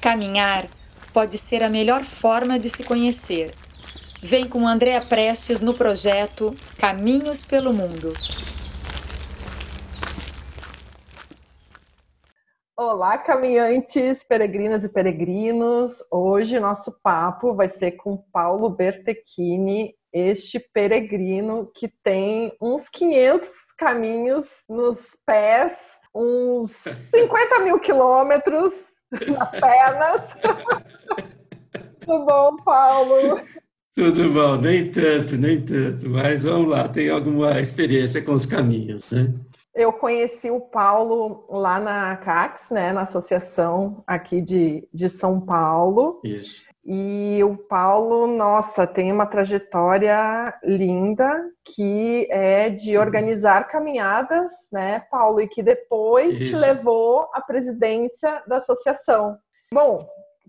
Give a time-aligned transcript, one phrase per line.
[0.00, 0.66] Caminhar
[1.12, 3.52] pode ser a melhor forma de se conhecer.
[4.22, 8.14] Vem com Andréa Prestes no projeto Caminhos pelo Mundo.
[12.74, 15.98] Olá, caminhantes, peregrinas e peregrinos.
[16.10, 24.64] Hoje nosso papo vai ser com Paulo Bertechini, este peregrino que tem uns 500 caminhos
[24.66, 26.70] nos pés, uns
[27.12, 30.36] 50 mil quilômetros nas pernas.
[32.00, 33.40] Tudo bom, Paulo?
[33.94, 39.10] Tudo bom, nem tanto, nem tanto, mas vamos lá, tem alguma experiência com os caminhos,
[39.10, 39.34] né?
[39.74, 46.20] Eu conheci o Paulo lá na CAX, né, na associação aqui de, de São Paulo.
[46.24, 46.69] Isso.
[46.84, 51.30] E o Paulo, nossa, tem uma trajetória linda
[51.64, 53.02] que é de uhum.
[53.02, 56.54] organizar caminhadas, né, Paulo, e que depois Isso.
[56.54, 59.36] te levou à presidência da associação.
[59.72, 59.98] Bom,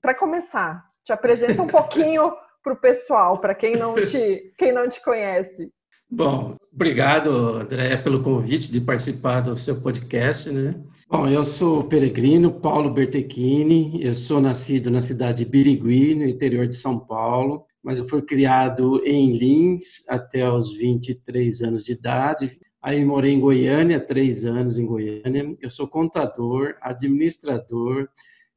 [0.02, 4.88] para começar, te apresenta um pouquinho para o pessoal, para quem não te quem não
[4.88, 5.72] te conhece.
[6.14, 10.76] Bom, obrigado, André, pelo convite de participar do seu podcast, né?
[11.09, 16.68] Bom, eu sou peregrino Paulo Bertechini, eu sou nascido na cidade de Birigui, no interior
[16.68, 22.59] de São Paulo, mas eu fui criado em Lins até os 23 anos de idade.
[22.81, 25.56] Aí morei em Goiânia, três anos em Goiânia.
[25.62, 28.09] Eu sou contador, administrador,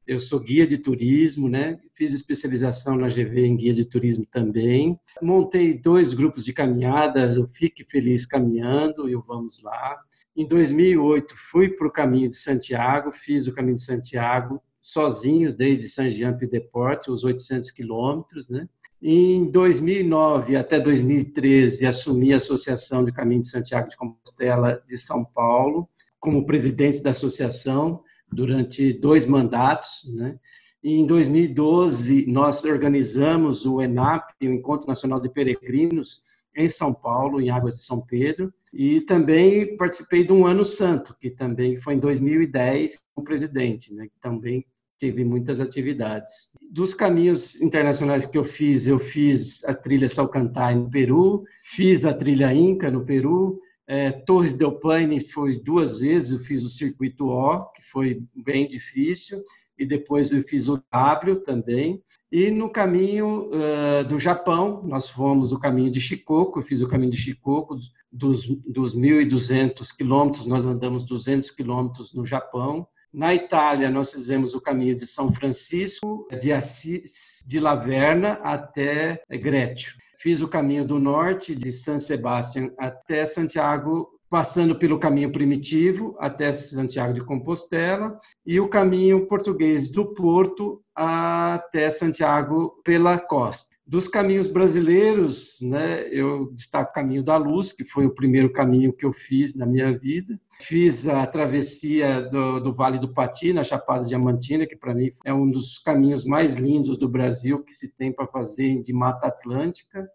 [0.07, 1.79] eu sou guia de turismo, né?
[1.93, 4.99] Fiz especialização na GV em guia de turismo também.
[5.21, 9.97] Montei dois grupos de caminhadas, o Fique Feliz Caminhando e o Vamos Lá.
[10.35, 15.89] Em 2008 fui para o Caminho de Santiago, fiz o Caminho de Santiago sozinho desde
[15.89, 18.69] San Jean de Porte, os 800 quilômetros, né?
[19.01, 25.25] Em 2009 até 2013 assumi a Associação de Caminho de Santiago de Compostela de São
[25.25, 30.37] Paulo como presidente da associação durante dois mandatos, né?
[30.83, 36.21] Em 2012 nós organizamos o ENAP, o Encontro Nacional de Peregrinos,
[36.55, 41.15] em São Paulo, em Águas de São Pedro, e também participei de um Ano Santo,
[41.19, 44.07] que também foi em 2010 como presidente, né?
[44.07, 44.65] Que também
[44.99, 46.51] teve muitas atividades.
[46.71, 52.13] Dos caminhos internacionais que eu fiz, eu fiz a trilha Salcantay no Peru, fiz a
[52.13, 57.27] trilha Inca no Peru, é, Torres del Paine foi duas vezes, eu fiz o circuito
[57.27, 59.37] O, que foi bem difícil,
[59.77, 62.01] e depois eu fiz o W também.
[62.31, 66.87] E no caminho uh, do Japão, nós fomos o caminho de Shikoku, eu fiz o
[66.87, 67.77] caminho de Shikoku,
[68.11, 72.87] dos, dos 1.200 quilômetros, nós andamos 200 quilômetros no Japão.
[73.13, 79.93] Na Itália, nós fizemos o caminho de São Francisco, de Assis, de Laverna até Grécio.
[80.25, 86.51] Fiz o caminho do norte, de San Sebastián até Santiago, passando pelo caminho primitivo até
[86.51, 93.75] Santiago de Compostela e o caminho português do Porto até Santiago pela costa.
[93.85, 98.91] Dos caminhos brasileiros, né, eu destaco o Caminho da Luz, que foi o primeiro caminho
[98.91, 100.41] que eu fiz na minha vida.
[100.59, 105.33] Fiz a travessia do, do Vale do Pati, na Chapada Diamantina, que para mim é
[105.33, 110.07] um dos caminhos mais lindos do Brasil que se tem para fazer de Mata Atlântica.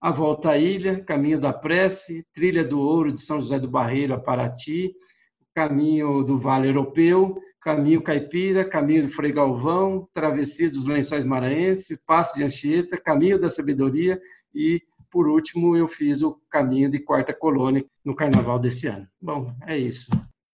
[0.00, 4.14] A Volta à Ilha, Caminho da Prece, Trilha do Ouro de São José do Barreiro
[4.14, 4.94] a Paraty,
[5.54, 12.34] Caminho do Vale Europeu, Caminho Caipira, Caminho do Frei Galvão, Travessia dos Lençóis Maranhenses, Passo
[12.36, 14.18] de Anchieta, Caminho da Sabedoria
[14.54, 19.06] e, por último, eu fiz o Caminho de Quarta Colônia no Carnaval desse ano.
[19.20, 20.08] Bom, é isso.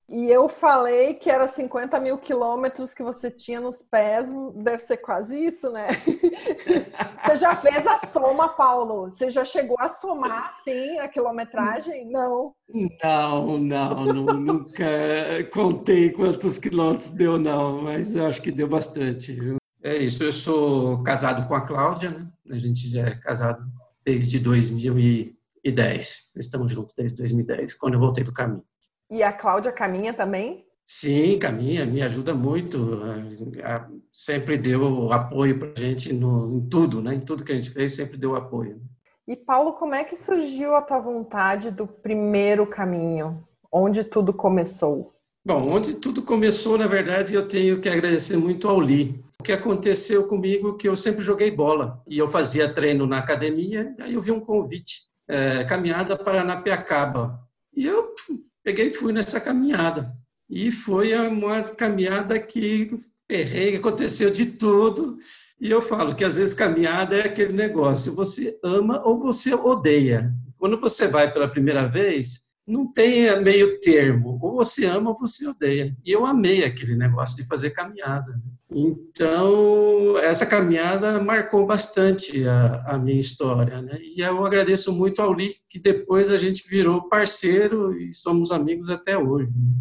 [0.09, 4.99] E eu falei que era 50 mil quilômetros que você tinha nos pés, deve ser
[4.99, 5.89] quase isso, né?
[7.27, 9.11] você já fez a soma, Paulo?
[9.11, 12.09] Você já chegou a somar, sim, a quilometragem?
[12.09, 12.53] Não.
[13.03, 14.87] Não, não, não nunca
[15.53, 19.33] contei quantos quilômetros deu, não, mas eu acho que deu bastante.
[19.33, 19.57] Viu?
[19.83, 22.29] É isso, eu sou casado com a Cláudia, né?
[22.49, 23.61] A gente já é casado
[24.07, 26.33] desde 2010.
[26.37, 28.63] Estamos juntos desde 2010, quando eu voltei do caminho.
[29.11, 30.65] E a Cláudia caminha também?
[30.87, 33.01] Sim, caminha, me ajuda muito.
[34.13, 37.17] Sempre deu apoio para a gente no, em tudo, né?
[37.17, 38.81] Em tudo que a gente fez, sempre deu apoio.
[39.27, 43.45] E Paulo, como é que surgiu a tua vontade do primeiro caminho?
[43.73, 45.17] Onde tudo começou?
[45.45, 49.21] Bom, onde tudo começou, na verdade, eu tenho que agradecer muito ao Li.
[49.41, 53.95] O que aconteceu comigo que eu sempre joguei bola e eu fazia treino na academia,
[54.01, 57.41] aí eu vi um convite, é, caminhada para Napiacaba.
[57.75, 58.15] E eu
[58.65, 60.13] peguei e fui nessa caminhada.
[60.49, 62.97] E foi uma caminhada que
[63.29, 65.19] errei, aconteceu de tudo.
[65.61, 70.33] E eu falo que às vezes caminhada é aquele negócio, você ama ou você odeia.
[70.59, 74.39] Quando você vai pela primeira vez, não tem meio termo.
[74.43, 75.97] Ou você ama ou você odeia.
[76.05, 78.41] E eu amei aquele negócio de fazer caminhada.
[78.69, 83.81] Então, essa caminhada marcou bastante a, a minha história.
[83.81, 83.99] Né?
[84.01, 88.89] E eu agradeço muito ao Li, que depois a gente virou parceiro e somos amigos
[88.89, 89.51] até hoje.
[89.51, 89.73] Né?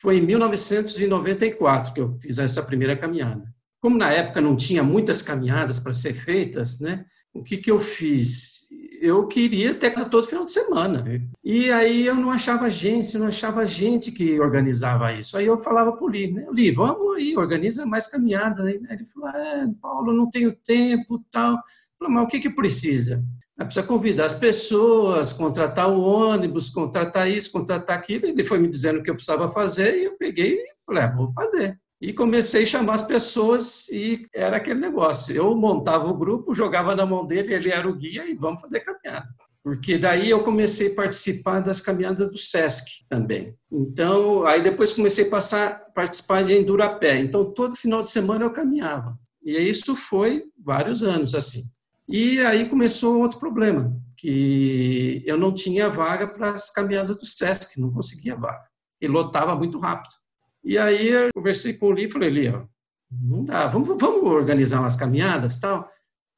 [0.00, 3.44] Foi em 1994 que eu fiz essa primeira caminhada.
[3.80, 7.04] Como na época não tinha muitas caminhadas para ser feitas, né?
[7.32, 8.62] O que, que eu fiz?
[9.02, 11.04] eu queria ter todo final de semana.
[11.42, 15.36] E aí eu não achava agência, não achava gente que organizava isso.
[15.36, 16.46] Aí eu falava para o Li, né?
[16.52, 18.62] Li, vamos aí, organiza mais caminhada.
[18.62, 21.58] Aí ele falou, é, Paulo, não tenho tempo, tal.
[21.98, 23.24] falei, mas o que, que precisa?
[23.56, 28.26] Precisa convidar as pessoas, contratar o ônibus, contratar isso, contratar aquilo.
[28.26, 31.12] Ele foi me dizendo o que eu precisava fazer e eu peguei e falei, ah,
[31.14, 31.76] vou fazer.
[32.02, 35.32] E comecei a chamar as pessoas e era aquele negócio.
[35.32, 38.80] Eu montava o grupo, jogava na mão dele, ele era o guia e vamos fazer
[38.80, 39.28] caminhada.
[39.62, 43.56] Porque daí eu comecei a participar das caminhadas do SESC também.
[43.70, 47.20] Então, aí depois comecei a passar, participar de Endurapé.
[47.20, 49.16] Então, todo final de semana eu caminhava.
[49.40, 51.62] E isso foi vários anos assim.
[52.08, 57.80] E aí começou outro problema, que eu não tinha vaga para as caminhadas do SESC,
[57.80, 58.66] não conseguia vaga.
[59.00, 60.21] E lotava muito rápido.
[60.64, 62.64] E aí eu conversei com o Li e falei, ó,
[63.10, 65.88] não dá, vamos, vamos organizar umas caminhadas tal.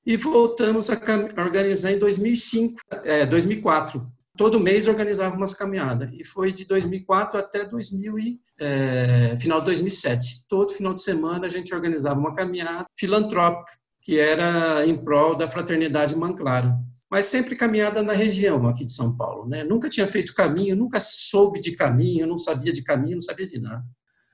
[0.06, 0.98] E voltamos a
[1.38, 4.06] organizar em 2005, é, 2004.
[4.36, 6.10] Todo mês organizava umas caminhadas.
[6.12, 10.46] E foi de 2004 até 2000 e, é, final de 2007.
[10.48, 13.72] Todo final de semana a gente organizava uma caminhada filantrópica,
[14.02, 16.76] que era em prol da fraternidade Manclara
[17.14, 19.48] mas sempre caminhada na região aqui de São Paulo.
[19.48, 19.62] Né?
[19.62, 23.60] Nunca tinha feito caminho, nunca soube de caminho, não sabia de caminho, não sabia de
[23.60, 23.84] nada.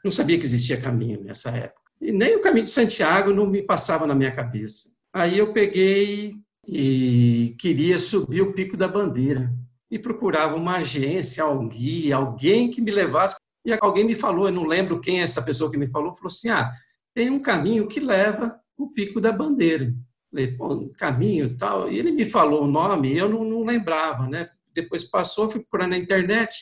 [0.05, 1.81] Não sabia que existia caminho nessa época.
[2.01, 4.91] E nem o caminho de Santiago não me passava na minha cabeça.
[5.13, 6.35] Aí eu peguei
[6.67, 9.53] e queria subir o Pico da Bandeira.
[9.91, 13.35] E procurava uma agência, um guia, alguém que me levasse.
[13.65, 16.29] E alguém me falou, eu não lembro quem é essa pessoa que me falou, falou
[16.29, 16.71] assim: ah,
[17.13, 19.93] tem um caminho que leva o Pico da Bandeira.
[20.31, 21.91] Falei, pô, caminho tal.
[21.91, 24.49] E ele me falou o nome eu não, não lembrava, né?
[24.73, 26.55] Depois passou, fui procurar na internet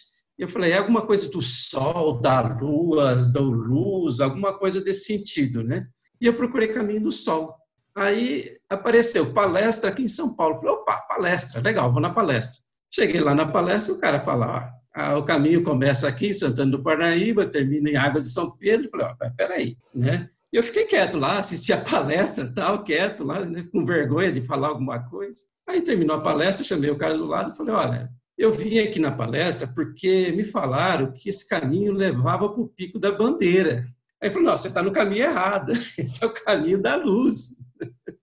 [0.43, 5.65] eu falei, é alguma coisa do sol, da lua, da luz, alguma coisa desse sentido,
[5.65, 5.87] né?
[6.21, 7.57] E eu procurei Caminho do Sol.
[7.95, 10.57] Aí apareceu palestra aqui em São Paulo.
[10.57, 12.63] Falei, opa, palestra, legal, vou na palestra.
[12.91, 16.83] Cheguei lá na palestra, o cara fala, ah, o caminho começa aqui em Santana do
[16.83, 18.91] Parnaíba, termina em Águas de São Pedro.
[18.91, 20.31] Falei, ó, peraí, né?
[20.53, 24.41] E eu fiquei quieto lá, assisti a palestra, tal, quieto lá, né, com vergonha de
[24.41, 25.43] falar alguma coisa.
[25.67, 29.01] Aí terminou a palestra, chamei o cara do lado e falei, olha, eu vim aqui
[29.01, 33.85] na palestra porque me falaram que esse caminho levava para o Pico da Bandeira.
[34.21, 37.57] Aí ele falou, você está no caminho errado, esse é o caminho da luz.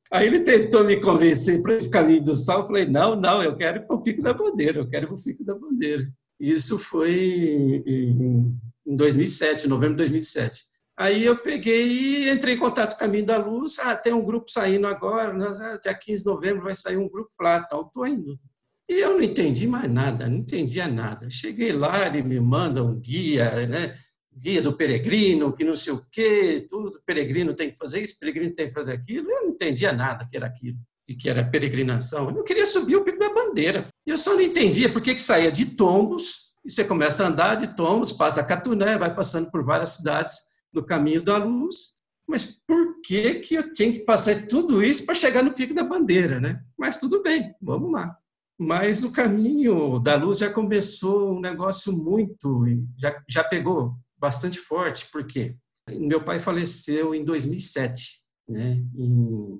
[0.09, 3.57] Aí ele tentou me convencer para o caminho do sol, eu falei, não, não, eu
[3.57, 6.05] quero ir para o Pico da Bandeira, eu quero ir para o Pico da Bandeira.
[6.39, 10.63] Isso foi em 2007, novembro de 2007.
[10.97, 14.23] Aí eu peguei e entrei em contato com o Caminho da Luz, ah, tem um
[14.23, 18.07] grupo saindo agora, ah, dia 15 de novembro vai sair um grupo, lá, então estou
[18.07, 18.39] indo.
[18.87, 21.29] E eu não entendi mais nada, não entendia nada.
[21.29, 23.95] Cheguei lá, ele me manda um guia, né?
[24.35, 28.53] guia do peregrino, que não sei o quê, tudo, peregrino tem que fazer isso, peregrino
[28.53, 29.31] tem que fazer aquilo.
[29.31, 30.77] Eu não entendia nada que era aquilo,
[31.07, 32.29] e que era peregrinação.
[32.29, 33.87] Eu queria subir o pico da bandeira.
[34.05, 37.55] E eu só não entendia por que saía de Tombos, e você começa a andar
[37.55, 40.35] de Tombos, passa a Catuné, vai passando por várias cidades
[40.73, 41.95] no caminho da luz.
[42.27, 45.83] Mas por que, que eu tinha que passar tudo isso para chegar no pico da
[45.83, 46.59] bandeira, né?
[46.77, 48.17] Mas tudo bem, vamos lá.
[48.57, 52.63] Mas o caminho da luz já começou um negócio muito,
[52.97, 55.55] já, já pegou bastante forte, porque
[55.89, 58.11] meu pai faleceu em 2007,
[58.47, 58.81] né?
[58.97, 59.59] em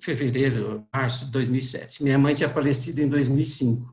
[0.00, 2.02] fevereiro, março de 2007.
[2.02, 3.92] Minha mãe tinha falecido em 2005.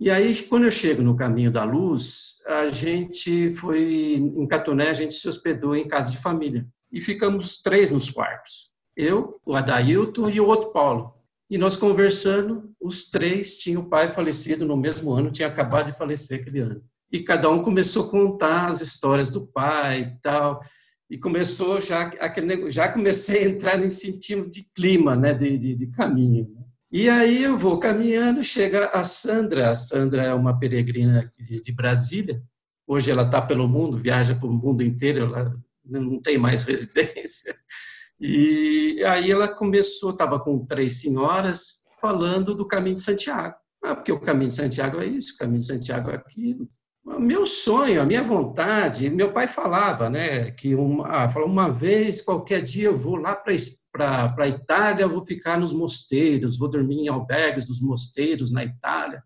[0.00, 4.94] E aí, quando eu chego no caminho da luz, a gente foi em Catuné, a
[4.94, 6.66] gente se hospedou em casa de família.
[6.90, 8.72] E ficamos três nos quartos.
[8.96, 11.13] Eu, o Adailton e o outro Paulo.
[11.50, 15.98] E nós conversando, os três tinham o pai falecido no mesmo ano, tinha acabado de
[15.98, 16.82] falecer aquele ano.
[17.12, 20.60] E cada um começou a contar as histórias do pai e tal.
[21.08, 25.74] E começou já aquele já comecei a entrar nesse sentido de clima, né, de, de,
[25.76, 26.50] de caminho.
[26.90, 29.70] E aí eu vou caminhando, chega a Sandra.
[29.70, 32.42] A Sandra é uma peregrina de Brasília.
[32.86, 37.56] Hoje ela está pelo mundo, viaja pelo mundo inteiro, ela não tem mais residência.
[38.26, 43.54] E aí ela começou, estava com três senhoras, falando do caminho de Santiago.
[43.82, 46.66] Ah, porque o caminho de Santiago é isso, o caminho de Santiago é aquilo.
[47.04, 51.68] O meu sonho, a minha vontade, meu pai falava, né, que uma, ah, falou, uma
[51.68, 57.00] vez, qualquer dia eu vou lá para a Itália, vou ficar nos mosteiros, vou dormir
[57.00, 59.22] em albergues dos mosteiros na Itália.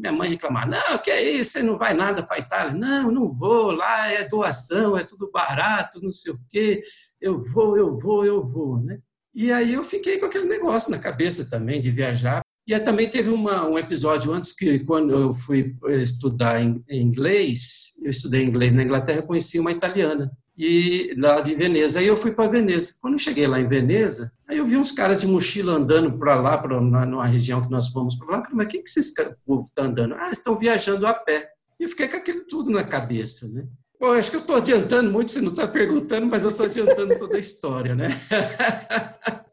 [0.00, 2.74] Minha mãe reclamava, não, que é isso, você não vai nada para a Itália.
[2.74, 6.82] Não, não vou, lá é doação, é tudo barato, não sei o quê.
[7.20, 8.98] Eu vou, eu vou, eu vou, né?
[9.34, 12.40] E aí eu fiquei com aquele negócio na cabeça também de viajar.
[12.66, 17.94] E também teve uma, um episódio antes que, quando eu fui estudar em, em inglês,
[18.02, 21.98] eu estudei inglês na Inglaterra, eu conheci uma italiana e lá de Veneza.
[21.98, 22.94] Aí eu fui para Veneza.
[23.00, 26.34] Quando eu cheguei lá em Veneza, aí eu vi uns caras de mochila andando para
[26.40, 28.42] lá, para numa região que nós fomos para lá.
[28.42, 29.12] Falei, mas o que, que esses
[29.44, 30.14] povo estão andando?
[30.14, 31.50] Ah, estão viajando a pé.
[31.78, 33.66] E eu fiquei com aquilo tudo na cabeça, né?
[34.00, 37.16] Bom, acho que eu estou adiantando muito, você não está perguntando, mas eu estou adiantando
[37.18, 38.08] toda a história, né?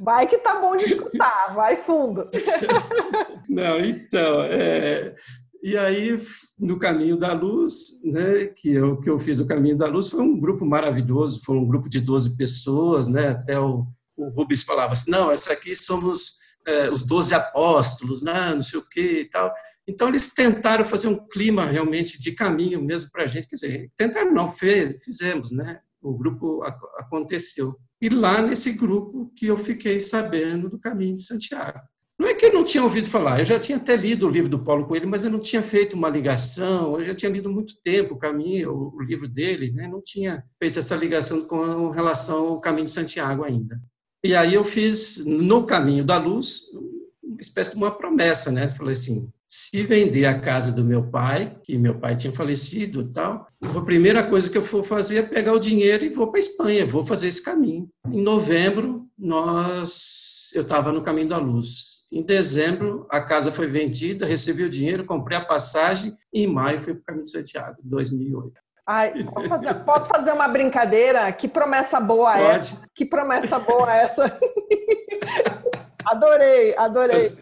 [0.00, 2.28] Vai que tá bom de escutar, vai fundo.
[3.48, 5.14] Não, então, é,
[5.64, 6.14] e aí,
[6.58, 10.20] no Caminho da Luz, né, que, eu, que eu fiz o Caminho da Luz, foi
[10.20, 14.92] um grupo maravilhoso, foi um grupo de 12 pessoas, né, até o, o Rubens falava
[14.92, 19.24] assim, não, essa aqui somos é, os 12 apóstolos, né, não sei o que e
[19.30, 19.54] tal.
[19.88, 23.90] Então, eles tentaram fazer um clima realmente de caminho mesmo para a gente, quer dizer,
[23.96, 26.62] tentaram não, fez, fizemos, né, o grupo
[26.98, 27.74] aconteceu.
[28.02, 31.80] E lá nesse grupo que eu fiquei sabendo do Caminho de Santiago.
[32.18, 34.48] Não é que eu não tinha ouvido falar, eu já tinha até lido o livro
[34.48, 37.74] do Paulo Coelho, mas eu não tinha feito uma ligação, eu já tinha lido muito
[37.82, 39.88] tempo o caminho, o livro dele, né?
[39.88, 43.80] não tinha feito essa ligação com relação ao caminho de Santiago ainda.
[44.24, 46.62] E aí eu fiz, no caminho da luz,
[47.22, 48.68] uma espécie de uma promessa, né?
[48.68, 53.08] Falei assim, se vender a casa do meu pai, que meu pai tinha falecido e
[53.12, 56.38] tal, a primeira coisa que eu for fazer é pegar o dinheiro e vou para
[56.38, 57.88] a Espanha, vou fazer esse caminho.
[58.10, 61.93] Em novembro, nós, eu estava no caminho da luz.
[62.14, 66.80] Em dezembro, a casa foi vendida, recebi o dinheiro, comprei a passagem e em maio
[66.80, 68.52] fui para o Caminho de Santiago, 2008.
[68.86, 71.32] Ai, posso, fazer, posso fazer uma brincadeira?
[71.32, 72.58] Que promessa boa é Pode.
[72.58, 72.88] essa?
[72.94, 74.38] Que promessa boa é essa?
[76.06, 77.36] adorei, adorei.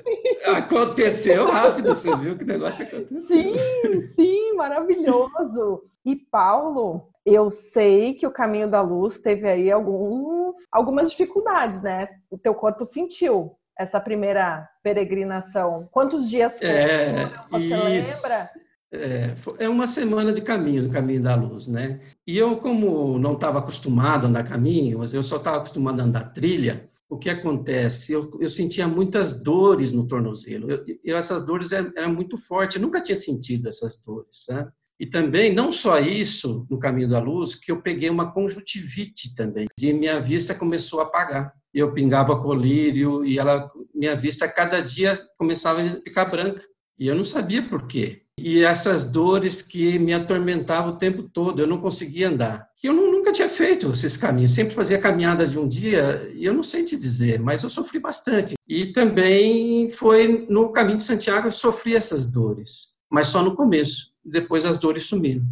[0.56, 3.20] Aconteceu rápido, você viu que negócio aconteceu.
[3.20, 5.82] Sim, sim, maravilhoso.
[6.02, 12.08] E Paulo, eu sei que o caminho da luz teve aí alguns, algumas dificuldades, né?
[12.30, 15.88] O teu corpo sentiu essa primeira peregrinação?
[15.90, 16.72] Quantos dias foram?
[16.72, 18.26] É, Você isso.
[18.26, 18.50] lembra?
[18.94, 22.00] É, é uma semana de caminho, do caminho da luz, né?
[22.26, 26.32] E eu, como não estava acostumado a andar caminho, eu só estava acostumado a andar
[26.34, 28.12] trilha, o que acontece?
[28.12, 30.70] Eu, eu sentia muitas dores no tornozelo.
[30.70, 34.70] Eu, eu essas dores eram, eram, muito fortes, eu nunca tinha sentido essas dores, sabe?
[35.00, 39.66] E também, não só isso, no caminho da luz, que eu peguei uma conjuntivite também,
[39.80, 45.20] e minha vista começou a apagar eu pingava colírio e ela, minha vista cada dia
[45.38, 46.62] começava a ficar branca.
[46.98, 48.22] E eu não sabia por quê.
[48.38, 52.66] E essas dores que me atormentavam o tempo todo, eu não conseguia andar.
[52.82, 56.62] Eu nunca tinha feito esses caminhos, sempre fazia caminhadas de um dia, e eu não
[56.62, 58.54] sei te dizer, mas eu sofri bastante.
[58.66, 64.12] E também foi no caminho de Santiago eu sofri essas dores, mas só no começo.
[64.24, 65.44] Depois as dores sumiram.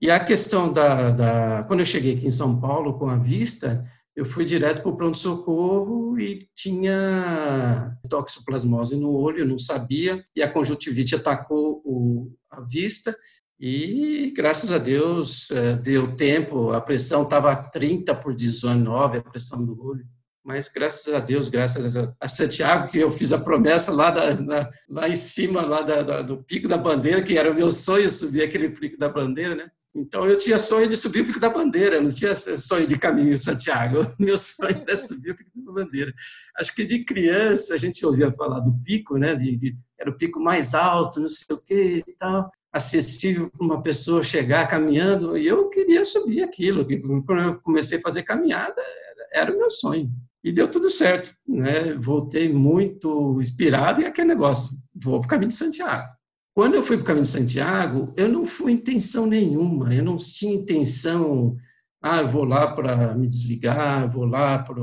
[0.00, 3.84] E a questão da, da quando eu cheguei aqui em São Paulo com a vista,
[4.18, 10.50] eu fui direto para o pronto-socorro e tinha toxoplasmose no olho, não sabia, e a
[10.50, 13.16] conjuntivite atacou o, a vista,
[13.60, 19.64] e graças a Deus é, deu tempo, a pressão estava 30 por 19, a pressão
[19.64, 20.04] do olho.
[20.44, 24.68] Mas graças a Deus, graças a Santiago, que eu fiz a promessa lá, da, na,
[24.88, 28.10] lá em cima, lá da, da, do Pico da Bandeira, que era o meu sonho
[28.10, 29.70] subir aquele Pico da Bandeira, né?
[29.98, 33.32] Então eu tinha sonho de subir o Pico da Bandeira, não tinha sonho de caminho
[33.32, 34.06] em Santiago.
[34.18, 36.14] Meu sonho era subir o Pico da Bandeira.
[36.56, 39.34] Acho que de criança a gente ouvia falar do pico, né?
[39.34, 43.64] De, de, era o pico mais alto, não sei o quê e tal, acessível para
[43.64, 45.36] uma pessoa chegar caminhando.
[45.36, 46.86] E eu queria subir aquilo.
[47.26, 50.08] Quando eu comecei a fazer caminhada, era, era o meu sonho.
[50.44, 51.94] E deu tudo certo, né?
[51.94, 56.17] Voltei muito inspirado e aquele negócio, vou para o caminho de Santiago.
[56.58, 60.16] Quando eu fui para o caminho de Santiago, eu não fui intenção nenhuma, eu não
[60.16, 61.56] tinha intenção,
[62.02, 64.82] ah, eu vou lá para me desligar, vou lá para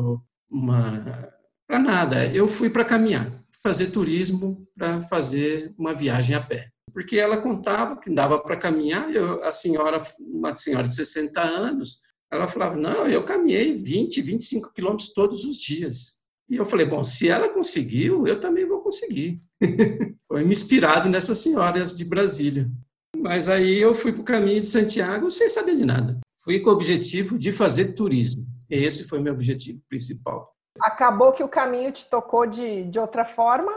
[0.49, 1.29] uma.
[1.67, 2.27] para nada.
[2.27, 3.29] Eu fui para caminhar,
[3.61, 6.69] fazer turismo, para fazer uma viagem a pé.
[6.93, 11.99] Porque ela contava que dava para caminhar, eu, a senhora, uma senhora de 60 anos,
[12.31, 16.21] ela falava: não, eu caminhei 20, 25 quilômetros todos os dias.
[16.49, 19.43] E eu falei: bom, se ela conseguiu, eu também vou conseguir.
[20.27, 22.69] Foi me inspirado nessas senhoras de Brasília.
[23.15, 26.17] Mas aí eu fui para o caminho de Santiago sem saber de nada.
[26.43, 28.45] Fui com o objetivo de fazer turismo.
[28.69, 30.53] Esse foi meu objetivo principal.
[30.79, 33.71] Acabou que o caminho te tocou de, de outra forma?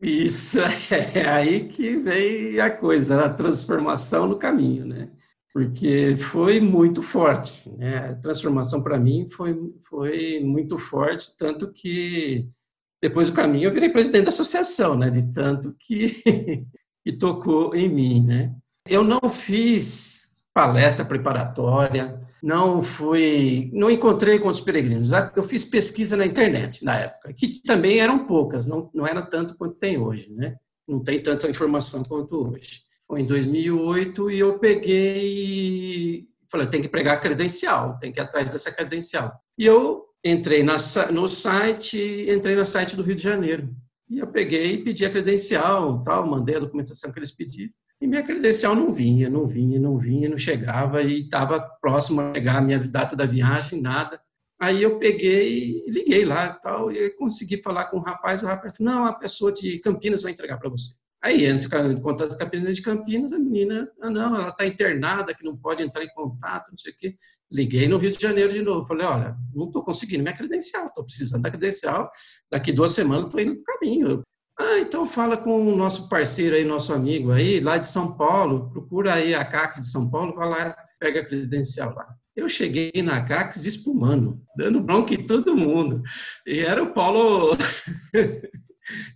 [0.00, 0.58] Isso,
[1.14, 5.10] é aí que vem a coisa, a transformação no caminho, né?
[5.52, 8.10] Porque foi muito forte, né?
[8.10, 9.58] A transformação para mim foi,
[9.88, 12.48] foi muito forte, tanto que
[13.00, 15.10] depois do caminho eu virei presidente da associação, né?
[15.10, 16.22] De tanto que,
[17.04, 18.52] e tocou em mim, né?
[18.86, 25.10] Eu não fiz palestra preparatória, não fui, não encontrei com os peregrinos.
[25.36, 29.56] Eu fiz pesquisa na internet na época, que também eram poucas, não, não era tanto
[29.56, 30.56] quanto tem hoje, né?
[30.86, 32.80] Não tem tanta informação quanto hoje.
[33.06, 38.50] Foi em 2008 e eu peguei falei, tem que pregar credencial, tem que ir atrás
[38.50, 39.38] dessa credencial.
[39.56, 40.76] E eu entrei na,
[41.12, 43.74] no site, entrei no site do Rio de Janeiro.
[44.08, 47.72] E eu peguei e pedi a credencial, tal, mandei a documentação que eles pediram.
[48.00, 52.32] E minha credencial não vinha, não vinha, não vinha, não chegava e estava próximo a
[52.32, 54.20] chegar a minha data da viagem, nada.
[54.60, 58.42] Aí eu peguei liguei lá tal, e consegui falar com o rapaz.
[58.42, 60.94] O rapaz falou: Não, a pessoa de Campinas vai entregar para você.
[61.22, 64.64] Aí entra em contato com a Campinas de Campinas, a menina, ah, não, ela está
[64.64, 67.16] internada, que não pode entrar em contato, não sei o quê.
[67.50, 68.86] Liguei no Rio de Janeiro de novo.
[68.86, 72.10] Falei: Olha, não estou conseguindo minha credencial, estou precisando da credencial.
[72.50, 74.22] Daqui duas semanas estou indo no caminho.
[74.60, 78.70] Ah, então fala com o nosso parceiro aí, nosso amigo aí, lá de São Paulo,
[78.70, 82.08] procura aí a CACS de São Paulo, vai lá, pega a credencial lá.
[82.34, 86.02] Eu cheguei na CACS espumando, dando bronca em todo mundo.
[86.46, 87.56] E era o Paulo,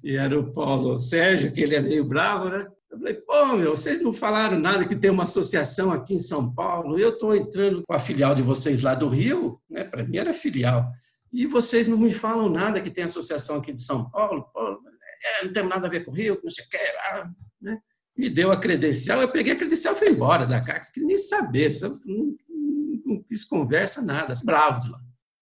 [0.02, 2.67] e era o Paulo Sérgio, que ele é meio bravo, né?
[2.91, 6.52] Eu falei, pô, meu, vocês não falaram nada que tem uma associação aqui em São
[6.52, 6.99] Paulo.
[6.99, 9.85] Eu estou entrando com a filial de vocês lá do Rio, né?
[9.85, 10.91] Para mim era filial.
[11.33, 14.47] E vocês não me falam nada que tem associação aqui de São Paulo.
[14.52, 14.79] Pô,
[15.25, 16.79] é, não tem nada a ver com o Rio, não sei o que,
[17.62, 17.79] né?
[18.17, 21.17] me deu a credencial, eu peguei a credencial e fui embora da CACS, que nem
[21.17, 22.37] saber, não,
[23.07, 25.00] não, quis conversa, nada, bravo de lá.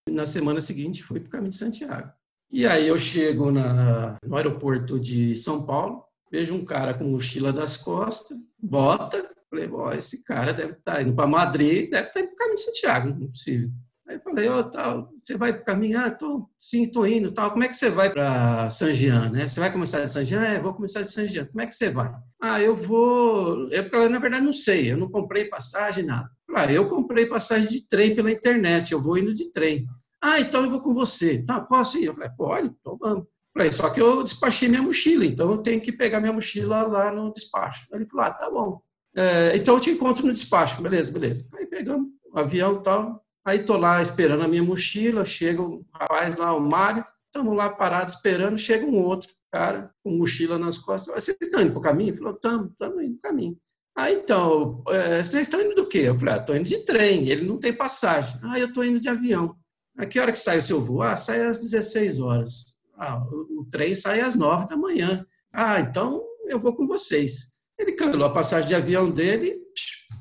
[0.08, 2.12] Na semana seguinte, fui para o caminho de Santiago.
[2.50, 7.52] E aí eu chego na, no aeroporto de São Paulo, vejo um cara com mochila
[7.52, 12.14] das costas, bota, falei, ó, esse cara deve estar tá indo para Madrid, deve estar
[12.14, 13.70] tá indo para o caminho de Santiago, não é possível.
[14.10, 16.08] Aí eu falei, oh, tal, você vai caminhar?
[16.08, 17.30] Ah, tô, sim, estou indo.
[17.30, 17.52] Tal.
[17.52, 19.30] Como é que você vai para San Jean?
[19.30, 19.48] Né?
[19.48, 20.42] Você vai começar de San Jean?
[20.42, 21.44] É, vou começar de San Jean.
[21.44, 22.12] Como é que você vai?
[22.42, 23.68] Ah, eu vou...
[23.70, 24.90] Eu, na verdade, não sei.
[24.90, 26.28] Eu não comprei passagem, nada.
[26.52, 28.90] Ah, eu comprei passagem de trem pela internet.
[28.90, 29.86] Eu vou indo de trem.
[30.22, 31.42] Ah, então eu vou com você.
[31.42, 32.06] Tá, posso ir?
[32.06, 33.26] Eu falei, pode, então vamos.
[33.52, 37.10] Falei, só que eu despachei minha mochila, então eu tenho que pegar minha mochila lá
[37.10, 37.88] no despacho.
[37.92, 38.80] Ele falou, ah, tá bom.
[39.16, 40.80] É, então eu te encontro no despacho.
[40.82, 41.46] Beleza, beleza.
[41.54, 45.84] Aí pegamos o avião e tal, Aí tô lá esperando a minha mochila, chega o
[45.92, 50.76] rapaz lá, o Mário, estamos lá parados esperando, chega um outro cara com mochila nas
[50.76, 51.14] costas.
[51.14, 52.10] Vocês estão indo para o caminho?
[52.10, 53.56] Ele falou, estamos, estamos indo para o caminho.
[53.96, 56.00] Ah, então, é, vocês estão indo do quê?
[56.00, 58.38] Eu falei, ah, estou indo de trem, ele não tem passagem.
[58.42, 59.56] Ah, eu estou indo de avião.
[60.00, 61.02] A que hora que sai o seu voo?
[61.02, 62.74] Ah, sai às 16 horas.
[62.96, 65.26] Ah, o, trem sai às 9 da manhã.
[65.52, 67.52] Ah, então eu vou com vocês.
[67.78, 69.58] Ele cancelou a passagem de avião dele,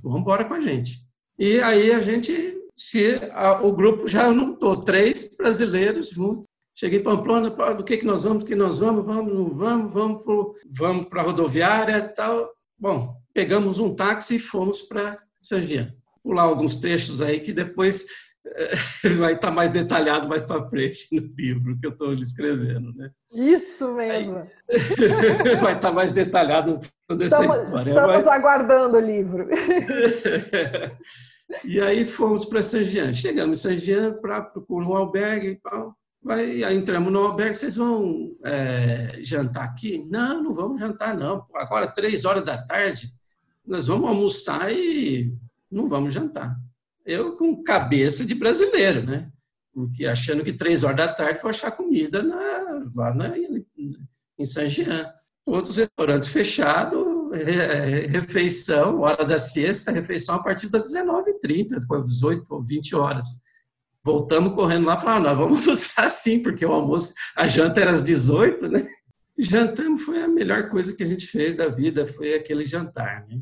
[0.04, 1.00] vamos embora com a gente.
[1.38, 6.46] E aí a gente se a, o grupo já juntou três brasileiros juntos.
[6.76, 9.94] Cheguei em Pamplona, do que, que nós vamos, do que nós vamos, vamos, não vamos,
[9.94, 12.50] vamos para vamos a rodoviária tal.
[12.78, 15.94] Bom, pegamos um táxi e fomos para San Jean.
[16.22, 18.06] Pular alguns trechos aí que depois
[19.18, 23.12] vai estar mais detalhado mais para frente no livro que eu estou escrevendo, né?
[23.34, 24.38] Isso mesmo.
[24.38, 27.90] Aí, vai estar mais detalhado toda estamos, essa história.
[27.90, 29.48] Estamos aguardando o livro.
[31.66, 33.12] E aí fomos para San Jean.
[33.12, 35.96] Chegamos em San Jean para procurar um albergue e tal.
[36.28, 40.06] Aí, aí entramos no albergue, vocês vão é, jantar aqui?
[40.12, 41.46] Não, não vamos jantar não.
[41.56, 43.12] Agora, três horas da tarde,
[43.66, 45.34] nós vamos almoçar e
[45.72, 46.56] não vamos jantar.
[47.06, 49.30] Eu com cabeça de brasileiro, né?
[49.74, 54.68] Porque achando que três horas da tarde vou achar comida na, lá na, em San
[54.68, 55.10] Jean.
[55.46, 57.00] Todos os restaurantes fechados,
[58.10, 63.28] refeição, hora da sexta, refeição a partir das 19h30, depois 18 ou 20 horas.
[64.04, 67.92] Voltamos correndo lá e falamos, nós vamos almoçar assim, porque o almoço, a janta era
[67.92, 68.88] às 18, né?
[69.38, 73.40] Jantamos foi a melhor coisa que a gente fez da vida, foi aquele jantar, né?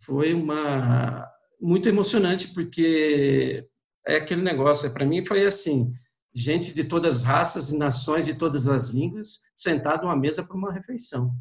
[0.00, 1.26] Foi uma
[1.60, 3.66] muito emocionante porque
[4.06, 5.90] é aquele negócio, para mim foi assim,
[6.34, 10.56] gente de todas as raças e nações de todas as línguas sentado à mesa para
[10.56, 11.34] uma refeição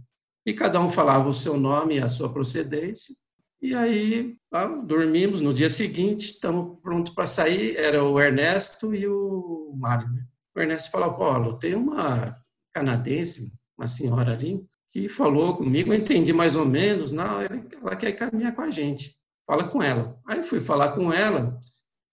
[0.45, 3.15] e cada um falava o seu nome e a sua procedência.
[3.61, 4.37] E aí
[4.85, 5.41] dormimos.
[5.41, 7.75] No dia seguinte, estamos prontos para sair.
[7.77, 10.07] Era o Ernesto e o Mário.
[10.09, 10.23] Né?
[10.55, 12.37] O Ernesto falou: Paulo, tem uma
[12.71, 15.91] canadense, uma senhora ali, que falou comigo.
[15.91, 17.11] Eu entendi mais ou menos.
[17.11, 19.15] Não, ela quer caminhar com a gente.
[19.47, 20.19] Fala com ela.
[20.25, 21.59] Aí fui falar com ela.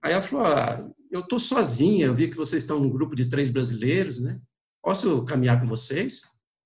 [0.03, 2.07] Aí ela falou: ah, Eu estou sozinha.
[2.07, 4.39] Eu vi que vocês estão num grupo de três brasileiros, né?
[4.83, 6.23] Posso caminhar com vocês?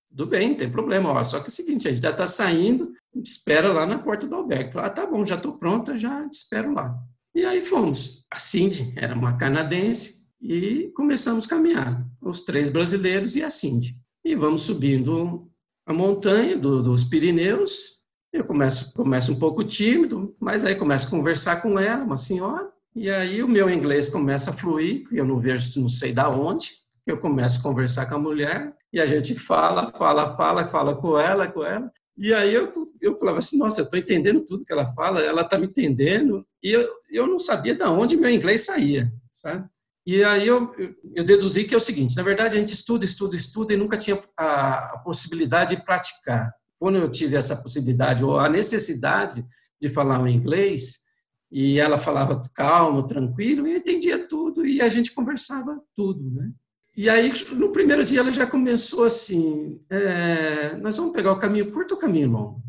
[0.09, 1.11] Tudo bem, não tem problema.
[1.11, 4.26] Ó, só que é o seguinte, a gente já está saindo, espera lá na porta
[4.26, 4.72] do albergue.
[4.72, 6.96] Fala, ah, tá bom, já estou pronta, já te espero lá.
[7.35, 8.24] E aí fomos.
[8.31, 12.07] A Cindy era uma canadense e começamos a caminhar.
[12.20, 14.00] Os três brasileiros e a Cindy.
[14.24, 15.50] E vamos subindo
[15.87, 17.96] a montanha do, dos Pirineus
[18.33, 22.71] Eu começo, começo um pouco tímido, mas aí começo a conversar com ela, uma senhora,
[22.95, 26.73] e aí o meu inglês começa a fluir, eu não vejo, não sei da onde,
[27.07, 31.19] eu começo a conversar com a mulher, e a gente fala, fala, fala, fala com
[31.19, 34.73] ela, com ela, e aí eu, eu falava assim, nossa, eu estou entendendo tudo que
[34.73, 38.65] ela fala, ela está me entendendo, e eu, eu não sabia de onde meu inglês
[38.65, 39.69] saía, sabe?
[40.07, 40.73] E aí eu,
[41.15, 43.97] eu deduzi que é o seguinte, na verdade a gente estuda, estuda, estuda e nunca
[43.97, 46.55] tinha a, a possibilidade de praticar.
[46.79, 49.45] Quando eu tive essa possibilidade ou a necessidade
[49.81, 51.07] de falar o inglês,
[51.51, 56.51] e ela falava calmo, tranquilo, e eu entendia tudo, e a gente conversava tudo, né?
[56.97, 61.71] E aí, no primeiro dia, ela já começou assim: é, nós vamos pegar o caminho
[61.71, 62.62] curto ou caminho longo?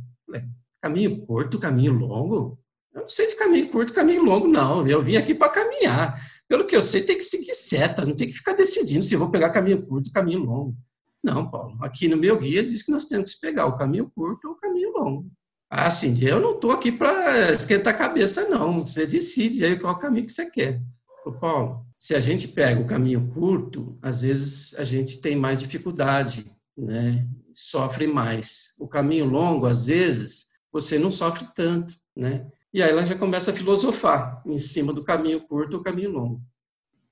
[0.82, 2.60] Caminho curto, caminho longo?
[2.94, 4.88] Eu não sei de caminho curto, caminho longo, não.
[4.88, 6.20] Eu vim aqui para caminhar.
[6.48, 9.30] Pelo que eu sei, tem que seguir setas, não tem que ficar decidindo se vou
[9.30, 10.76] pegar caminho curto caminho longo.
[11.24, 14.48] Não, Paulo, aqui no meu guia diz que nós temos que pegar o caminho curto
[14.48, 15.32] ou o caminho longo.
[15.70, 18.86] Ah, sim, eu não estou aqui para esquentar a cabeça, não.
[18.86, 20.82] Você decide aí qual caminho que você quer.
[21.26, 25.60] Ô, Paulo, se a gente pega o caminho curto, às vezes a gente tem mais
[25.60, 26.46] dificuldade,
[26.78, 27.28] né?
[27.52, 28.76] Sofre mais.
[28.80, 32.48] O caminho longo, às vezes, você não sofre tanto, né?
[32.74, 36.42] E aí ela já começa a filosofar em cima do caminho curto ou caminho longo.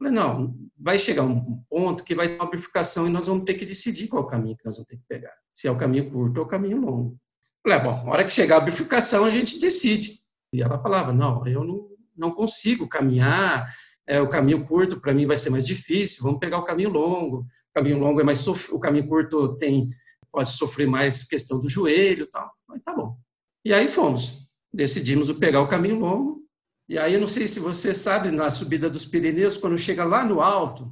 [0.06, 3.56] Falei, não, vai chegar um ponto que vai ter uma bifurcação e nós vamos ter
[3.56, 5.34] que decidir qual caminho que nós vamos ter que pegar.
[5.52, 7.18] Se é o caminho curto ou o caminho longo.
[7.64, 10.20] Falei, ah, bom, na hora que chegar a bifurcação, a gente decide.
[10.54, 13.66] E ela falava, não, eu não, não consigo caminhar
[14.08, 17.40] é, o caminho curto para mim vai ser mais difícil, vamos pegar o caminho longo.
[17.40, 18.72] O caminho longo é mais sof...
[18.72, 19.90] o caminho curto tem
[20.32, 22.52] pode sofrer mais questão do joelho, tal.
[22.68, 23.18] Mas tá bom.
[23.64, 26.45] E aí fomos, decidimos pegar o caminho longo.
[26.88, 30.42] E aí não sei se você sabe na subida dos Pirineus, quando chega lá no
[30.42, 30.92] alto,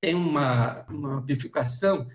[0.00, 2.06] tem uma uma bifurcação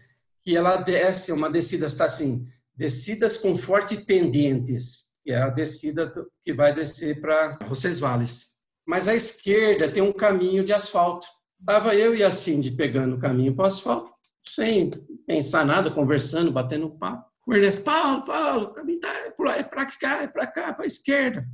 [0.44, 6.12] que ela desce, uma descida está assim, descidas com fortes pendentes, que é a descida
[6.44, 11.28] que vai descer para Roncesvalles mas à esquerda tem um caminho de asfalto.
[11.60, 14.12] Estava eu e a Cindy pegando o caminho para o asfalto,
[14.42, 14.90] sem
[15.28, 17.30] pensar nada, conversando, batendo papo.
[17.46, 19.30] O Ernesto, Paulo, Paulo, o caminho tá, é
[19.62, 21.46] para cá, é para cá, para a esquerda.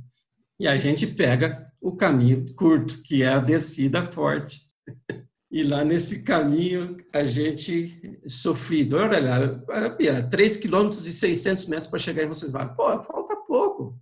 [0.58, 4.60] E a gente pega o caminho curto, que é a descida forte.
[5.50, 8.96] E lá nesse caminho a gente sofrido.
[8.96, 12.52] Olha lá, 3 quilômetros e 600 metros para chegar em vocês.
[12.52, 13.98] Pô, falta pouco.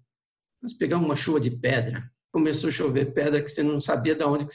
[0.63, 4.25] Nós pegamos uma chuva de pedra começou a chover pedra que você não sabia de
[4.25, 4.49] onde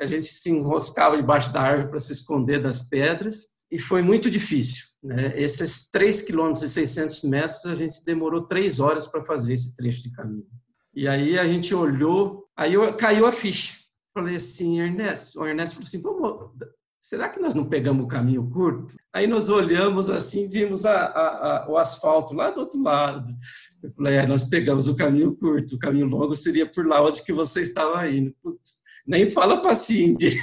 [0.00, 4.30] a gente se enroscava debaixo da árvore para se esconder das pedras e foi muito
[4.30, 4.86] difícil.
[5.02, 5.38] Né?
[5.38, 10.02] Esses 3 quilômetros e 600 metros a gente demorou três horas para fazer esse trecho
[10.02, 10.46] de caminho.
[10.96, 13.76] E aí a gente olhou, aí caiu a ficha.
[14.14, 16.50] Falei assim, Ernesto, o Ernesto falou assim, vamos
[17.06, 18.96] será que nós não pegamos o caminho curto?
[19.12, 23.32] Aí nós olhamos assim, vimos a, a, a, o asfalto lá do outro lado.
[23.80, 27.22] Eu falei, é, nós pegamos o caminho curto, o caminho longo seria por lá onde
[27.22, 28.34] que você estava indo.
[28.42, 30.36] Putz, nem fala para Cindy.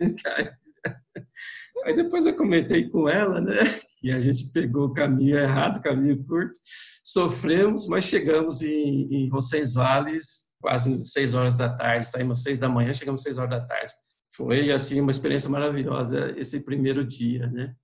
[1.84, 3.58] Aí depois eu comentei com ela, né,
[3.98, 6.58] que a gente pegou o caminho errado, caminho curto,
[7.02, 12.92] sofremos, mas chegamos em, em Roncesvalles quase seis horas da tarde, saímos seis da manhã,
[12.92, 13.92] chegamos seis horas da tarde
[14.38, 17.74] foi assim uma experiência maravilhosa esse primeiro dia, né?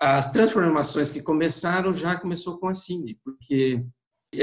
[0.00, 3.84] As transformações que começaram já começou com a Cindy, porque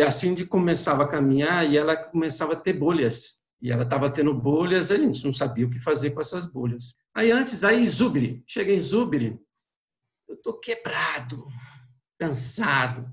[0.06, 3.42] a Cindy começava a caminhar e ela começava a ter bolhas.
[3.62, 6.98] E ela estava tendo bolhas, a gente não sabia o que fazer com essas bolhas.
[7.16, 9.40] Aí antes, aí Zubiri, chega em Zubiri,
[10.46, 11.48] tô quebrado,
[12.20, 13.12] cansado.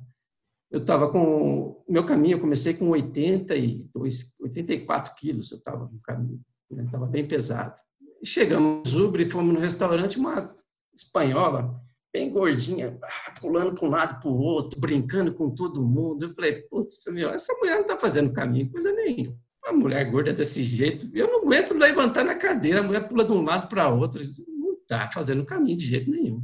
[0.71, 6.41] Eu estava com meu caminho, eu comecei com 82, 84 quilos, eu estava no caminho,
[6.71, 7.13] estava né?
[7.13, 7.75] bem pesado.
[8.23, 10.55] Chegamos em Zubre, fomos no restaurante, uma
[10.95, 11.81] espanhola,
[12.13, 12.99] bem gordinha,
[13.41, 16.27] pulando para um lado para o outro, brincando com todo mundo.
[16.27, 19.37] Eu falei, putz, meu, essa mulher não está fazendo caminho, coisa nenhuma.
[19.65, 23.33] Uma mulher gorda desse jeito, eu não aguento levantar na cadeira, a mulher pula de
[23.33, 26.43] um lado para outro, não está fazendo caminho de jeito nenhum.